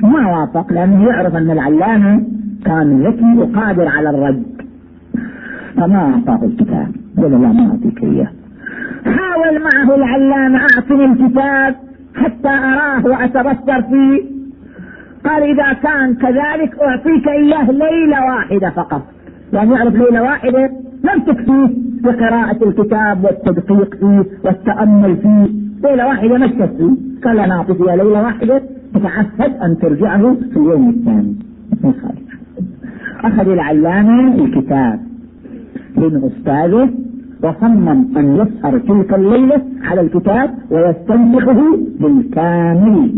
ما 0.00 0.38
وافق 0.38 0.72
لأنه 0.72 1.04
يعرف 1.04 1.36
أن 1.36 1.50
العلامة 1.50 2.22
كان 2.64 3.06
ذكي 3.06 3.38
وقادر 3.38 3.88
على 3.88 4.10
الرد. 4.10 4.44
فما 5.76 5.98
أعطاه 5.98 6.44
الكتاب. 6.44 6.88
قال 7.16 7.30
لا 7.30 7.38
ما 7.38 7.70
أعطيك 7.70 8.04
إياه. 8.04 8.28
حاول 9.04 9.62
معه 9.62 9.94
العلامة 9.96 10.58
أعطني 10.58 11.04
الكتاب 11.04 11.74
حتى 12.14 12.48
أراه 12.48 13.06
وأتبصر 13.06 13.82
فيه. 13.82 14.22
قال 15.24 15.42
إذا 15.42 15.72
كان 15.72 16.14
كذلك 16.14 16.78
أعطيك 16.82 17.28
إياه 17.28 17.70
ليلة 17.70 18.24
واحدة 18.24 18.70
فقط. 18.70 19.02
يعني 19.52 19.74
يعرف 19.74 19.94
ليلة 19.94 20.22
واحدة 20.22 20.70
لم 21.04 21.20
تكفيه 21.26 21.68
بقراءة 22.02 22.68
الكتاب 22.68 23.24
والتدقيق 23.24 23.94
فيه 23.94 24.24
والتأمل 24.44 25.16
فيه. 25.16 25.48
ليلة 25.88 26.06
واحدة 26.06 26.38
ما 26.38 26.46
تكفيه 26.46 26.90
قال 27.24 27.38
أنا 27.38 27.54
أعطيك 27.54 27.80
إياه 27.80 27.96
ليلة 27.96 28.22
واحدة 28.22 28.62
تتعهد 28.94 29.56
أن 29.62 29.78
ترجعه 29.78 30.36
في 30.52 30.56
اليوم 30.56 30.88
الثاني. 30.90 31.36
أخذ 33.24 33.48
العلامة 33.48 34.44
الكتاب. 34.44 35.00
من 35.96 36.24
أستاذه 36.24 36.90
وصمم 37.44 38.16
أن 38.16 38.36
يسهر 38.36 38.78
تلك 38.78 39.14
الليلة 39.14 39.62
على 39.82 40.00
الكتاب 40.00 40.54
ويستنسخه 40.70 41.78
بالكامل. 42.00 43.12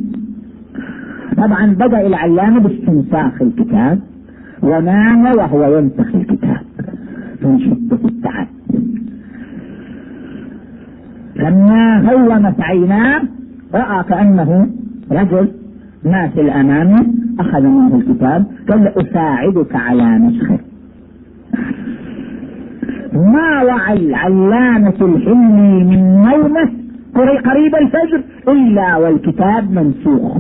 طبعا 1.36 1.66
بدأ 1.74 2.06
العلامة 2.06 2.60
باستنساخ 2.60 3.42
الكتاب 3.42 3.98
ونام 4.62 5.24
وهو 5.24 5.78
ينسخ 5.78 6.14
الكتاب. 6.14 6.60
من 7.42 7.60
شدة 7.60 8.08
التعب. 8.08 8.46
لما 11.36 12.12
هومت 12.12 12.60
عيناه 12.60 13.22
رأى 13.74 14.04
كأنه 14.08 14.68
رجل 15.12 15.48
ماثل 16.04 16.48
أمامه 16.48 17.06
أخذ 17.40 17.62
منه 17.62 17.96
الكتاب 17.96 18.44
قال 18.70 18.98
أساعدك 18.98 19.74
على 19.74 20.18
نسخه. 20.18 20.58
ما 23.12 23.62
وعى 23.62 23.96
العلامة 23.96 24.94
الحلمي 25.00 25.84
من 25.84 26.22
نومة 26.22 26.70
قريب 27.14 27.74
الفجر 27.74 28.22
إلا 28.48 28.96
والكتاب 28.96 29.70
منسوخ. 29.70 30.38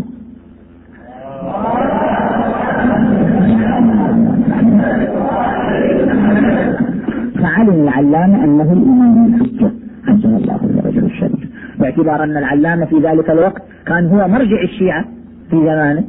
فعلم 7.42 7.82
العلامة 7.82 8.44
أنه 8.44 8.72
الإمام 8.72 9.34
الحجة 9.34 9.70
عجل 10.08 10.34
الله 10.34 10.60
الرجل 10.64 11.04
الشريف. 11.04 11.50
باعتبار 11.80 12.24
أن 12.24 12.36
العلامة 12.36 12.84
في 12.84 12.96
ذلك 12.96 13.30
الوقت 13.30 13.62
كان 13.86 14.06
هو 14.06 14.28
مرجع 14.28 14.62
الشيعة 14.62 15.04
في 15.50 15.56
زمانه 15.56 16.04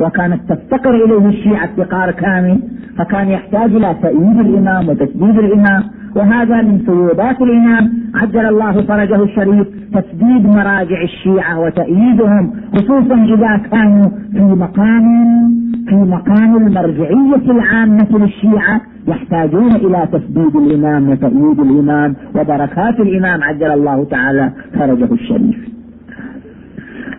وكانت 0.00 0.52
تفتقر 0.52 1.04
إليه 1.04 1.28
الشيعة 1.28 1.64
افتقار 1.64 2.10
كامل 2.10 2.60
فكان 2.98 3.28
يحتاج 3.28 3.74
إلى 3.74 3.96
تأييد 4.02 4.38
الإمام 4.38 4.88
وتسديد 4.88 5.38
الإمام. 5.38 5.82
وهذا 6.16 6.62
من 6.62 6.78
فيوضات 6.78 7.42
الإمام 7.42 7.92
عجل 8.14 8.46
الله 8.46 8.72
فرجه 8.72 9.22
الشريف 9.22 9.66
تسديد 9.94 10.46
مراجع 10.46 11.02
الشيعة 11.02 11.60
وتأييدهم 11.60 12.52
خصوصا 12.74 13.14
إذا 13.14 13.60
كانوا 13.70 14.08
في 14.32 14.40
مقام 14.40 15.62
في 15.88 15.94
مقام 15.94 16.56
المرجعية 16.56 17.50
العامة 17.50 18.08
للشيعة 18.18 18.80
يحتاجون 19.08 19.74
إلى 19.74 20.08
تسديد 20.12 20.56
الإمام 20.56 21.08
وتأييد 21.08 21.60
الإمام 21.60 22.14
وبركات 22.34 23.00
الإمام 23.00 23.42
عجل 23.42 23.70
الله 23.70 24.04
تعالى 24.04 24.52
فرجه 24.74 25.12
الشريف. 25.12 25.56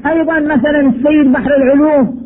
أيضا 0.05 0.39
مثلا 0.39 0.79
السيد 0.79 1.31
بحر 1.33 1.51
العلوم 1.55 2.23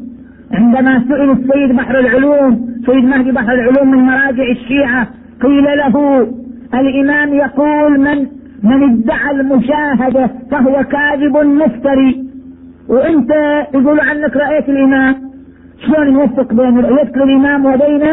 عندما 0.53 1.03
سئل 1.07 1.31
السيد 1.31 1.75
بحر 1.75 1.99
العلوم 1.99 2.67
سيد 2.85 3.05
مهدي 3.05 3.31
بحر 3.31 3.53
العلوم 3.53 3.91
من 3.91 3.97
مراجع 3.97 4.51
الشيعة 4.51 5.07
قيل 5.41 5.63
له 5.63 6.27
الإمام 6.73 7.33
يقول 7.33 7.99
من 7.99 8.27
من 8.63 8.83
ادعى 8.83 9.31
المشاهدة 9.31 10.29
فهو 10.51 10.83
كاذب 10.83 11.37
مفتري. 11.37 12.23
وإنت 12.89 13.31
يقول 13.73 13.99
عنك 13.99 14.35
رأيت 14.35 14.69
الإمام. 14.69 15.15
شلون 15.77 16.13
نوفق 16.13 16.53
بين 16.53 16.77
رؤيتك 16.79 17.17
للإمام 17.17 17.65
وبين 17.65 18.03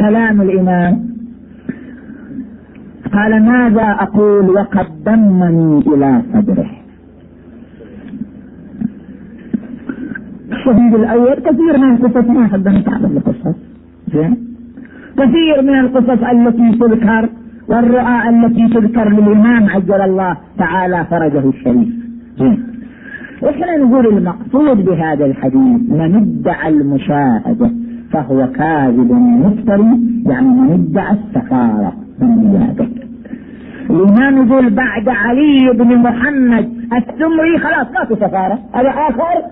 كلام 0.00 0.40
الإمام. 0.40 1.08
قال 3.12 3.42
ماذا 3.42 3.96
أقول 4.00 4.50
وقد 4.50 4.86
ضمني 5.04 5.78
إلى 5.78 6.22
صدره. 6.34 6.70
الشهيد 10.52 10.94
الأول 10.94 11.34
كثير 11.34 11.78
من 11.78 11.96
القصص 11.96 12.30
ما 12.30 12.44
أحب 12.44 12.68
أن 12.68 12.76
أتعرض 12.76 13.12
لقصص 13.12 13.56
زين؟ 14.12 14.47
كثير 15.18 15.62
من 15.62 15.78
القصص 15.80 16.22
التي 16.32 16.78
تذكر 16.78 17.28
والرؤى 17.68 18.28
التي 18.28 18.68
تذكر 18.68 19.08
للإمام 19.08 19.68
عجل 19.68 20.00
الله 20.00 20.36
تعالى 20.58 21.06
فرجه 21.10 21.48
الشريف. 21.48 21.88
إحنا 23.48 23.76
نقول 23.76 24.06
المقصود 24.06 24.84
بهذا 24.84 25.24
الحديث 25.26 25.80
من 25.90 26.14
ادعى 26.16 26.68
المشاهدة 26.68 27.70
فهو 28.12 28.46
كاذب 28.46 29.12
مفتري 29.12 30.00
يعني 30.26 30.48
من 30.48 30.72
ادعى 30.72 31.12
السفارة 31.12 31.92
من 32.20 32.28
نيابه 32.28 32.88
الإمام 33.90 34.46
يقول 34.46 34.70
بعد 34.70 35.08
علي 35.08 35.72
بن 35.74 35.96
محمد 35.96 36.68
السمري 36.92 37.58
خلاص 37.58 37.86
ما 37.94 38.04
في 38.08 38.14
سفارة 38.14 38.58
هذا 38.74 38.88
آخر؟ 38.88 39.42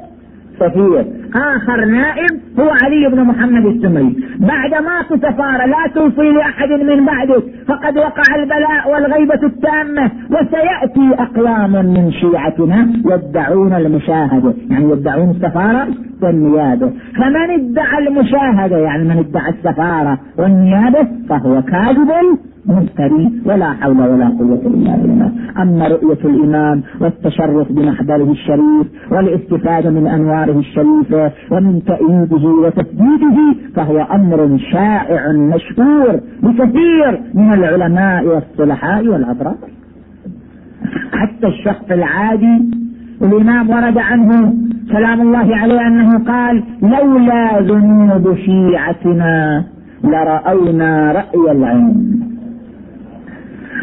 سفير 0.60 1.06
آخر 1.34 1.84
نائب 1.84 2.30
هو 2.60 2.68
علي 2.82 3.08
بن 3.12 3.20
محمد 3.24 3.66
السمري. 3.66 4.16
بعد 4.40 4.74
ما 4.82 5.02
سفارة 5.08 5.66
لا 5.66 5.86
توصي 5.94 6.30
لأحد 6.32 6.68
من 6.68 7.04
بعده 7.06 7.42
فقد 7.68 7.96
وقع 7.98 8.34
البلاء 8.42 8.92
والغيبة 8.92 9.46
التامة 9.46 10.10
وسيأتي 10.30 11.22
أقوام 11.22 11.72
من 11.72 12.12
شيعتنا 12.12 12.88
يدعون 13.06 13.72
المشاهدة 13.72 14.54
يعني 14.70 14.90
يدعون 14.90 15.30
السفارة 15.30 15.88
والنيابة. 16.22 16.92
فمن 17.16 17.50
ادعى 17.50 18.08
المشاهدة 18.08 18.76
يعني 18.78 19.04
من 19.04 19.18
ادعى 19.18 19.50
السفارة 19.50 20.18
والنيابة 20.38 21.08
فهو 21.28 21.62
كاذب 21.62 22.10
مفتري 22.66 23.32
ولا 23.44 23.72
حول 23.72 24.00
ولا 24.00 24.28
قوة 24.28 24.60
إلا 24.66 24.96
بالله. 24.96 25.32
أما 25.62 25.88
رؤية 25.88 26.24
الإمام 26.24 26.82
والتشرف 27.00 27.72
بمحضره 27.72 28.30
الشريف 28.30 28.86
والاستفادة 29.12 29.90
من 29.90 30.06
أنواره 30.06 30.58
الشريفة 30.58 31.32
ومن 31.50 31.84
تأييده 31.84 32.46
وتسديده 32.46 33.38
فهو 33.74 33.98
أمر 33.98 34.58
شائع 34.72 35.32
مشهور 35.32 36.20
بكثير 36.42 37.20
من 37.34 37.55
العلماء 37.56 38.24
والصلحاء 38.26 39.08
والأبرار. 39.08 39.56
حتى 41.12 41.46
الشخص 41.46 41.90
العادي 41.90 42.62
الإمام 43.22 43.70
ورد 43.70 43.98
عنه 43.98 44.54
سلام 44.92 45.20
الله 45.20 45.56
عليه 45.56 45.86
أنه 45.86 46.24
قال 46.24 46.62
لولا 46.82 47.60
ذنوب 47.60 48.36
شيعتنا 48.36 49.64
لرأونا 50.04 51.12
رأي 51.12 51.52
العين 51.52 52.20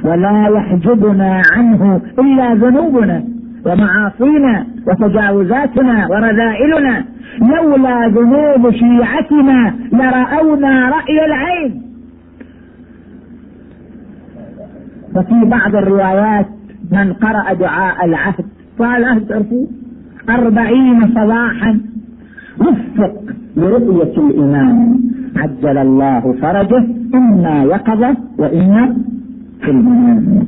ولا 0.04 0.48
يحجبنا 0.56 1.42
عنه 1.56 2.02
إلا 2.20 2.54
ذنوبنا 2.54 3.24
ومعاصينا 3.66 4.66
وتجاوزاتنا 4.88 6.08
ورذائلنا. 6.08 7.06
لولا 7.42 8.08
ذنوب 8.08 8.72
شيعتنا 8.72 9.74
لرأونا 9.94 10.90
رأي 10.90 11.26
العين 11.26 11.82
وفي 15.16 15.46
بعض 15.46 15.76
الروايات 15.76 16.46
من 16.92 17.14
قرأ 17.14 17.54
دعاء 17.54 18.06
العهد 18.06 18.46
قال 18.80 19.04
أهد 19.04 19.26
تعرفوا 19.28 19.66
أربعين 20.30 21.02
صباحا 21.08 21.80
وفق 22.60 23.14
لرؤية 23.58 24.18
الإمام. 24.18 25.00
عجل 25.36 25.78
الله 25.78 26.36
فرجه 26.42 26.88
إما 27.16 27.64
يقظة 27.64 28.16
وإما 28.38 28.96
في 29.62 29.72
المنام. 29.72 30.46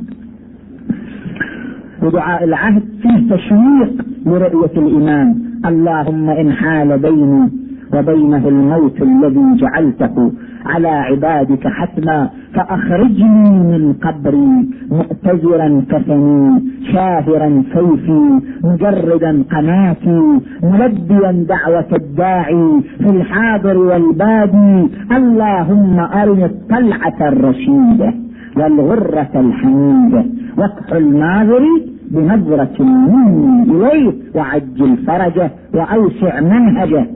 ودعاء 2.02 2.44
العهد 2.44 2.82
فيه 3.02 3.34
تشويق 3.34 4.06
لرؤية 4.26 4.78
الإمام. 4.78 5.34
اللهم 5.66 6.30
إن 6.30 6.52
حال 6.52 6.98
بيني 6.98 7.50
وبينه 7.94 8.48
الموت 8.48 9.02
الذي 9.02 9.56
جعلته 9.56 10.32
على 10.66 10.88
عبادك 10.88 11.66
حتما 11.66 12.30
فأخرجني 12.54 13.50
من 13.50 13.92
قبري 13.92 14.68
مؤتزرا 14.90 15.82
كفني 15.90 16.62
شاهرا 16.92 17.62
سيفي 17.74 18.40
مجردا 18.64 19.44
قناتي 19.52 20.40
ملبيا 20.62 21.32
دعوة 21.48 21.86
الداعي 21.92 22.80
في 22.98 23.10
الحاضر 23.10 23.78
والبادي 23.78 24.88
اللهم 25.16 26.00
أرني 26.00 26.44
الطلعة 26.44 27.28
الرشيدة 27.28 28.14
والغرة 28.56 29.30
الحميدة 29.34 30.24
واكحل 30.58 30.96
الناظر 30.96 31.62
بنظرة 32.10 32.82
مني 32.82 33.62
إليه 33.62 34.12
وعجل 34.34 34.96
فرجه 35.06 35.50
وأوسع 35.74 36.40
منهجه. 36.40 37.06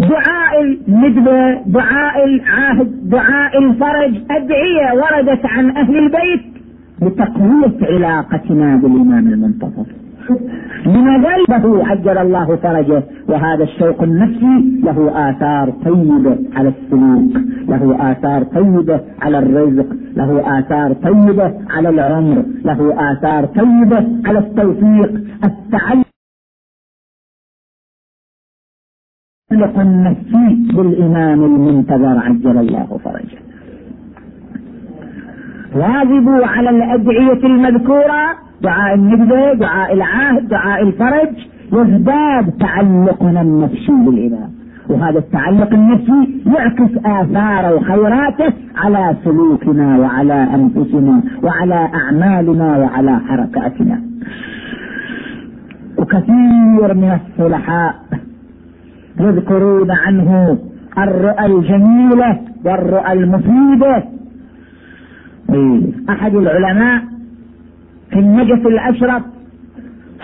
دعاء 0.00 0.62
الندبة 0.88 1.62
دعاء 1.66 2.24
العهد 2.24 3.10
دعاء 3.10 3.58
الفرج 3.58 4.14
أدعية 4.30 4.92
وردت 4.94 5.46
عن 5.46 5.70
أهل 5.70 5.96
البيت 5.98 6.44
لتقوية 7.02 7.76
علاقتنا 7.96 8.76
بالإمام 8.76 9.26
المنتظر 9.28 9.86
لماذا 10.86 11.28
عجل 11.86 12.18
الله 12.18 12.56
فرجه 12.56 13.02
وهذا 13.28 13.64
الشوق 13.64 14.02
النفسي 14.02 14.80
له 14.84 15.30
آثار 15.30 15.70
طيبة 15.84 16.38
على 16.56 16.68
السلوك 16.68 17.36
له 17.68 18.12
آثار 18.12 18.42
طيبة 18.42 19.00
على 19.22 19.38
الرزق 19.38 19.86
له 20.16 20.58
آثار 20.58 20.92
طيبة 20.92 21.52
على 21.70 21.88
العمر 21.88 22.42
له 22.64 22.94
آثار 23.12 23.46
طيبة 23.46 24.06
على 24.26 24.38
التوفيق 24.38 25.10
التعلق 29.56 29.80
النفسي 29.80 30.76
بالإمام 30.76 31.44
المنتظر 31.44 32.18
عجل 32.18 32.58
الله 32.58 32.98
فرجه. 33.04 33.38
واظبوا 35.74 36.46
على 36.46 36.70
الأدعية 36.70 37.46
المذكورة 37.46 38.22
دعاء 38.62 38.94
النجدة 38.94 39.52
دعاء 39.54 39.92
العهد 39.94 40.48
دعاء 40.48 40.82
الفرج 40.82 41.34
يزداد 41.72 42.52
تعلقنا 42.60 43.40
النفسي 43.40 43.92
بالإله 44.06 44.48
وهذا 44.88 45.18
التعلق 45.18 45.72
النفسي 45.72 46.42
يعكس 46.46 46.92
آثاره 47.04 47.74
وخيراته 47.74 48.52
على 48.76 49.16
سلوكنا 49.24 49.98
وعلى 49.98 50.48
أنفسنا 50.54 51.22
وعلى 51.42 51.88
أعمالنا 51.94 52.78
وعلى 52.78 53.20
حركاتنا. 53.28 54.00
وكثير 55.98 56.94
من 56.94 57.18
الصلحاء 57.20 57.94
يذكرون 59.20 59.90
عنه 59.90 60.58
الرؤى 60.98 61.46
الجميلة 61.46 62.40
والرؤى 62.64 63.12
المفيدة 63.12 64.04
أحد 66.10 66.34
العلماء 66.34 67.02
في 68.10 68.18
النجف 68.18 68.66
الأشرف 68.66 69.22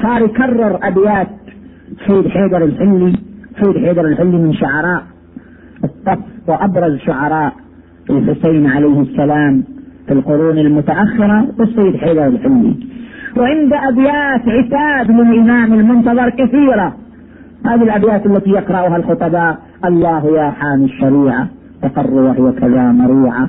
صار 0.02 0.22
يكرر 0.22 0.78
أبيات 0.82 1.28
سيد 2.06 2.28
حيدر 2.28 2.64
الحلي. 2.64 3.12
سيد 3.62 3.86
حيدر 3.86 4.06
الحلي 4.06 4.36
من 4.36 4.54
شعراء 4.54 5.02
الطف 5.84 6.18
وأبرز 6.48 6.98
شعراء 6.98 7.52
الحسين 8.10 8.66
عليه 8.66 9.00
السلام 9.00 9.64
في 10.06 10.12
القرون 10.12 10.58
المتأخرة 10.58 11.46
والسيد 11.58 11.96
حيدر 11.96 12.26
الحلي. 12.26 12.74
وعند 13.36 13.72
أبيات 13.72 14.48
عتاب 14.48 15.10
للامام 15.10 15.72
المنتظر 15.72 16.30
كثيرة. 16.30 16.96
هذه 17.66 17.82
الأبيات 17.82 18.26
التي 18.26 18.50
يقرأها 18.50 18.96
الخطباء. 18.96 19.58
الله 19.84 20.26
يا 20.26 20.50
حامي 20.50 20.84
الشريعة 20.84 21.48
تقر 21.82 22.14
وهي 22.14 22.52
كذا 22.52 22.92
مريعة 22.92 23.48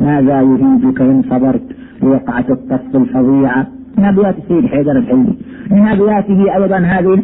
ماذا 0.00 0.40
يهيجك 0.40 1.00
إن 1.00 1.22
صبرت؟ 1.30 1.62
لوقعة 2.02 2.44
الطف 2.50 2.96
الفظيعة. 2.96 3.66
من 3.98 4.04
أبيات 4.04 4.34
السيد 4.38 4.66
حيدر 4.66 4.92
الحلي 4.92 5.34
من 5.70 5.86
أبياته 5.86 6.56
أيضا 6.56 6.76
هذه 6.78 7.22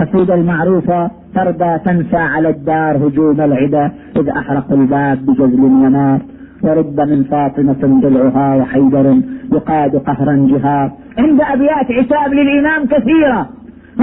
القصيدة 0.00 0.34
المعروفة 0.34 1.10
ترضى 1.34 1.78
تنسى 1.78 2.16
على 2.16 2.48
الدار 2.48 2.96
هجوم 2.96 3.40
العدا 3.40 3.90
إذ 4.16 4.28
أحرقوا 4.28 4.76
الباب 4.76 5.26
بجزل 5.26 5.60
ونار 5.60 6.20
ورب 6.62 7.00
من 7.00 7.24
فاطمة 7.24 8.00
ضلعها 8.02 8.54
وحيدر 8.56 9.20
يقاد 9.52 9.96
قهرا 9.96 10.48
جهار. 10.50 10.92
عند 11.18 11.40
أبيات 11.40 11.90
عتاب 11.90 12.34
للإمام 12.34 12.86
كثيرة. 12.86 13.48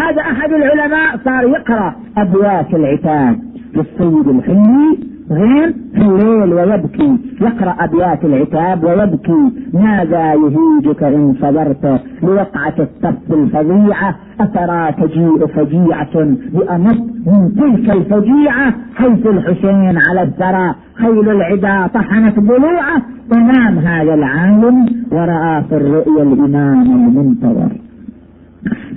هذا 0.01 0.21
أحد 0.21 0.53
العلماء 0.53 1.17
صار 1.25 1.43
يقرأ 1.43 1.95
أبيات 2.17 2.73
العتاب 2.73 3.39
للسيد 3.75 4.27
الحلي 4.27 4.97
غير 5.31 5.73
في 5.95 6.01
الليل 6.01 6.53
ويبكي. 6.53 7.17
يقرأ 7.41 7.75
أبيات 7.79 8.25
العتاب 8.25 8.83
ويبكي. 8.83 9.51
ماذا 9.73 10.33
يهيجك 10.33 11.03
إن 11.03 11.35
صبرت 11.41 12.01
لوقعة 12.23 12.73
الصف 12.79 13.33
الفظيعة 13.33 14.15
أترى 14.39 14.91
تجيء 14.91 15.47
فجيعة 15.47 16.15
بأمط 16.53 16.97
من 17.27 17.55
تلك 17.55 17.91
الفجيعة؟ 17.91 18.73
حيث 18.95 19.25
الحسين 19.27 19.97
على 20.09 20.21
الثرى. 20.21 20.75
خيل 20.95 21.29
العدا 21.29 21.87
طحنت 21.87 22.39
ضلوعه 22.39 23.01
ونام 23.31 23.77
هذا 23.77 24.13
العالم. 24.13 24.85
ورأى 25.11 25.63
في 25.69 25.75
الرؤيا 25.75 26.23
الإمام 26.23 26.81
المنتظر. 26.81 27.84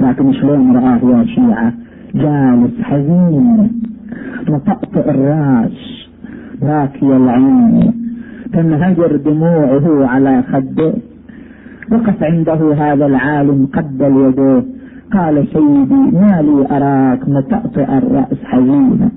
لكن 0.01 0.33
شلون 0.33 0.77
رآه 0.77 1.01
يا 1.03 1.25
شيعة 1.25 1.73
جالس 2.15 2.83
حزين. 2.83 3.71
مطأطئ 4.49 5.11
الراس. 5.11 6.09
باكي 6.63 7.17
العين 7.17 7.93
تنهجر 8.53 9.17
دموعه 9.17 10.07
على 10.07 10.43
خده. 10.43 10.93
وقف 11.93 12.23
عنده 12.23 12.75
هذا 12.75 13.07
العالم 13.07 13.69
قبل 13.73 14.13
يديه 14.27 14.63
قال 15.13 15.47
سيدي 15.53 15.95
ما 15.95 16.43
لي 16.43 16.77
أراك 16.77 17.29
متأطئ 17.29 17.99
الرأس 17.99 18.45
حزينا 18.45 19.11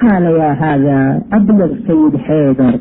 قال 0.00 0.22
يا 0.22 0.52
هذا 0.52 1.22
أبلغ 1.32 1.68
سيد 1.86 2.16
حيدر. 2.16 2.78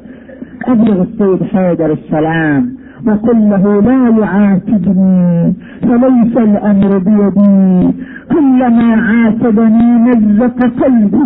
أبلغ 0.68 1.02
السيد 1.02 1.44
حيدر 1.44 1.92
السلام. 1.94 2.85
وقل 3.08 3.40
له 3.50 3.82
لا 3.82 3.98
يعاتبني 4.20 5.54
فليس 5.82 6.38
الأمر 6.38 6.98
بيدي. 6.98 7.94
كلما 8.32 8.88
عاتبني 9.08 9.90
مزق 10.06 10.60
قلبي. 10.84 11.26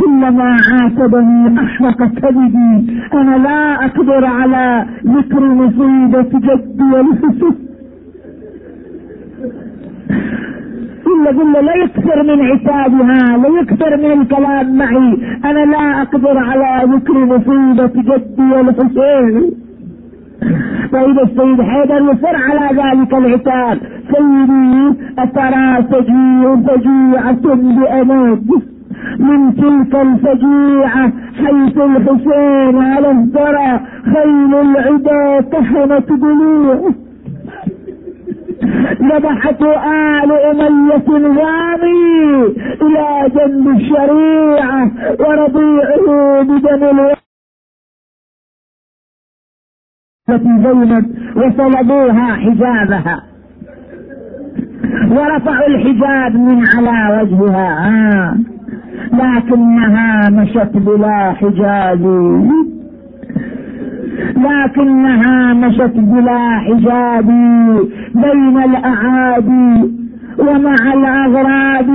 كلما 0.00 0.56
عاتبني 0.70 1.60
احرق 1.60 2.04
كبدي. 2.04 2.70
أنا 3.14 3.36
لا 3.46 3.84
أقدر 3.86 4.24
على 4.24 4.86
ذكر 5.06 5.40
مصيبة 5.40 6.30
جدي 6.46 7.00
الحسن 7.00 7.54
إلا 11.06 11.30
قل 11.30 11.52
لا 11.52 11.74
يكثر 11.74 12.22
من 12.22 12.40
عتابها 12.50 13.36
لا 13.36 13.48
يكثر 13.60 13.96
من 13.96 14.20
الكلام 14.20 14.76
معي. 14.78 15.18
أنا 15.44 15.64
لا 15.72 16.02
أقدر 16.02 16.38
على 16.38 16.92
ذكر 16.92 17.18
مصيبة 17.24 17.94
جدي 18.08 18.60
الحسين 18.60 19.67
فإذا 20.92 21.22
السيد 21.22 21.62
حيدر 21.62 22.00
يصر 22.12 22.36
على 22.36 22.80
ذلك 22.82 23.14
العتاب. 23.14 23.78
سيدي 24.12 24.94
أترى 25.18 25.84
سجيع 25.92 26.56
فجيعة 26.56 27.54
بأماد 27.54 28.46
من 29.18 29.54
تلك 29.54 29.94
الفجيعة 29.94 31.12
حيث 31.44 31.76
الحسين 31.78 32.82
على 32.82 33.10
الثرى 33.10 33.80
خيل 34.14 34.54
العدا 34.54 35.40
تحمت 35.40 36.12
ضلوع 36.12 36.90
ذبحت 39.02 39.62
آل 39.62 40.32
أمية 40.32 41.08
غامي 41.38 42.44
إلى 42.82 43.28
جنب 43.34 43.68
الشريعة 43.68 44.90
ورضيعه 45.20 46.42
بدم 46.42 46.84
الوحيد 46.84 47.27
زينب 50.27 51.05
وصلبوها 51.35 52.35
حجابها 52.35 53.23
ورفعوا 55.11 55.67
الحجاب 55.67 56.35
من 56.35 56.63
على 56.67 57.21
وجهها 57.21 57.87
آه 57.87 58.37
لكنها 59.13 60.29
مشت 60.29 60.71
بلا 60.77 61.31
حجاب 61.33 62.01
لكنها 64.37 65.53
مشت 65.53 65.93
بلا 65.95 66.59
حجاب 66.59 67.25
بين 68.15 68.57
الاعادي 68.63 69.91
ومع 70.39 70.93
الاغراب 70.93 71.89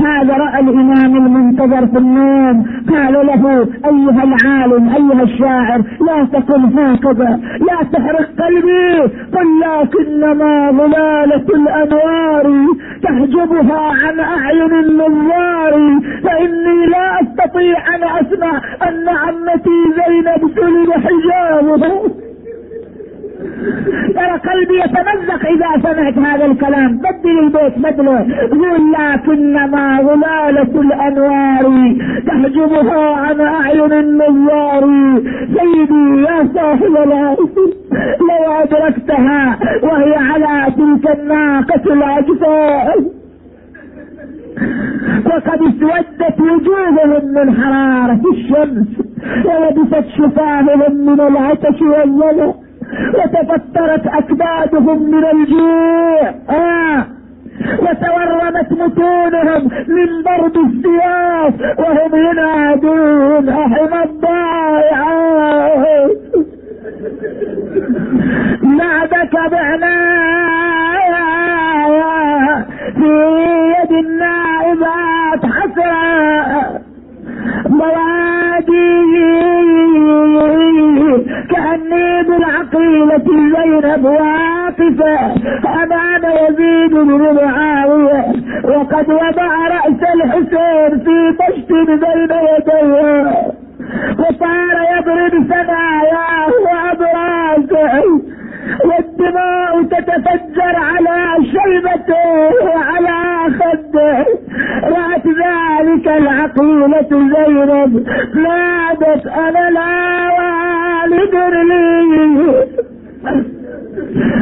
هذا 0.00 0.34
رأى 0.36 0.60
الإمام 0.60 1.16
المنتظر 1.16 1.86
في 1.86 1.98
النوم. 1.98 2.66
قال 2.90 3.12
له 3.12 3.68
أيها 3.86 4.24
العالم 4.24 4.88
أيها 4.88 5.22
الشاعر 5.22 5.82
لا 6.00 6.24
تقل 6.32 6.62
هكذا 6.78 7.40
لا 7.60 7.78
تحرق 7.92 8.28
قلبي. 8.42 9.00
قل 9.34 9.60
لكنما 9.60 10.70
ظلالة 10.70 11.46
الأنوار 11.54 12.66
تحجبها 13.02 13.80
عن 13.80 14.20
أعين 14.20 14.72
النظار 14.72 16.00
فإني 16.24 16.86
لا 16.86 17.20
أستطيع 17.22 17.94
أن 17.94 18.02
أسمع 18.04 18.60
أن 18.88 19.08
عمتي 19.08 19.78
زينب 19.96 20.50
سلب 20.56 20.90
حجابها. 20.92 22.23
ترى 24.14 24.38
قلبي 24.48 24.78
يتمزق 24.84 25.46
إذا 25.46 25.82
سمعت 25.82 26.18
هذا 26.18 26.44
الكلام. 26.46 26.98
بدل 26.98 27.38
البيت 27.38 27.78
بدله 27.78 28.18
قول 28.50 28.92
لكنما 28.92 29.98
ظلالة 30.02 30.80
الأنوار 30.80 31.94
تحجبها 32.26 33.14
عن 33.16 33.40
أعين 33.40 33.92
النوار 33.92 34.84
سيدي 35.46 36.22
يا 36.28 36.48
صاحب 36.54 36.96
العرش 37.06 37.54
لو 38.20 38.52
أدركتها 38.62 39.58
وهي 39.82 40.14
على 40.16 40.72
تلك 40.76 41.18
الناقة 41.20 41.92
العجفاء 41.92 42.98
وقد 45.26 45.60
اسودت 45.62 46.40
وجوههم 46.40 47.24
من 47.34 47.62
حرارة 47.62 48.20
الشمس 48.34 48.86
ولبست 49.44 50.08
شفاههم 50.18 50.92
من 51.06 51.20
العطش 51.20 51.82
والظلم 51.82 52.54
وتفترت 53.14 54.06
أكبادهم 54.06 55.10
من 55.10 55.24
الجوع. 55.24 56.34
آه. 56.50 57.06
وتورمت 57.78 58.72
متونهم 58.72 59.62
من 59.88 60.22
ضرب 60.22 60.56
السياف 60.66 61.78
وهم 61.78 62.14
ينادون 62.14 63.48
احم 63.48 63.94
الضائع. 64.04 65.04
بعدك 68.62 69.34
بعنا 69.50 69.96
في 72.94 73.10
يد 73.78 73.92
النائبات 74.04 75.42
حسرة. 75.46 76.80
موادي 77.68 79.33
كأني 81.50 82.22
بالعقيلة 82.22 83.24
زينب 83.26 84.04
واقفة 84.04 85.34
أمام 85.82 86.22
يزيد 86.24 86.90
بن 86.94 87.34
معاوية. 87.34 88.24
وقد 88.64 89.10
وضع 89.10 89.68
رأس 89.68 90.00
الحسين 90.14 91.00
في 91.04 91.36
طشت 91.38 91.72
بين 91.72 92.30
يديه. 92.30 93.32
وصار 94.18 94.76
يضرب 94.96 95.44
ثناياه 95.48 96.52
وأبراسه 96.64 98.04
والدماء 98.84 99.82
تتفجر 99.82 100.76
على 100.76 101.36
شيبته 101.44 102.64
وعلى 102.64 103.18
خده. 103.58 104.26
رأت 104.84 105.26
ذلك 105.26 106.08
العقيلة 106.08 107.08
زينب 107.10 108.06
نادت 108.34 109.26
أنا 109.26 109.70
لا 109.70 110.33
لدرني 111.06 112.46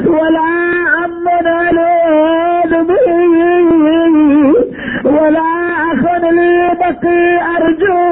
ولا 0.06 0.48
عمنا 0.94 1.70
لأدبي 1.72 3.06
ولا 5.04 5.48
أخذ 5.92 6.22
لي 6.30 6.70
بقي 6.80 7.22
أرجو 7.56 8.02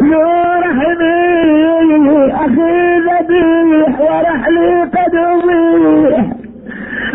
يرحمي 0.00 1.20
أخي 2.32 2.98
ذبيح 2.98 4.00
ورحلي 4.00 4.82
قد 4.82 5.14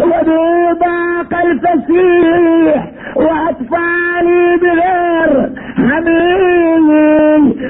وبي 0.02 0.80
ضاق 0.80 1.32
الفسيح 1.46 2.92
وأطفالي 3.16 4.58
بغير 4.62 5.32
حميد 5.78 6.90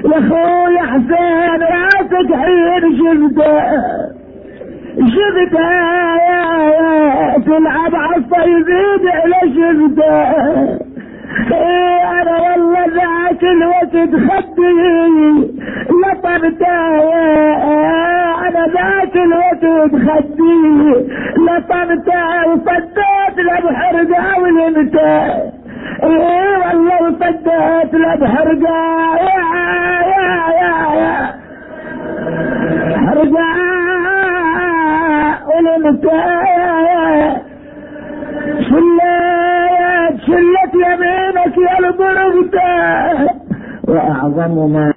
وأخوي 0.05 0.77
حسين 0.79 1.44
شفته 4.99 5.71
يا 5.71 6.15
يا 6.29 7.39
تلعب 7.45 7.95
عالصيدين 7.95 9.09
على 9.13 9.39
شفته 9.55 10.15
إيه 11.51 12.21
أنا 12.21 12.35
والله 12.41 12.85
ذاك 12.85 13.43
الوقت 13.43 14.09
خدي 14.15 14.71
لطمته 15.89 16.77
أنا 18.47 18.65
ذاك 18.67 19.15
الوقت 19.15 19.91
خدي 19.91 21.05
لطمته 21.37 22.47
وصديت 22.47 23.37
لبحرقه 23.37 24.39
ولمته 24.41 25.25
إيه 26.03 26.57
والله 26.57 27.01
وصديت 27.03 27.93
لبحرقه 27.93 29.15
يا 29.17 29.45
يا 30.11 30.27
يا 30.61 30.75
يا 31.01 31.34
حرقه 32.95 33.55
ولمته 35.47 36.11
شلت 38.69 40.21
شلت 40.27 40.73
يمينك 40.85 41.55
يا 41.57 41.79
البرغدة 41.79 43.29
وأعظم 43.87 44.71
ما 44.73 44.93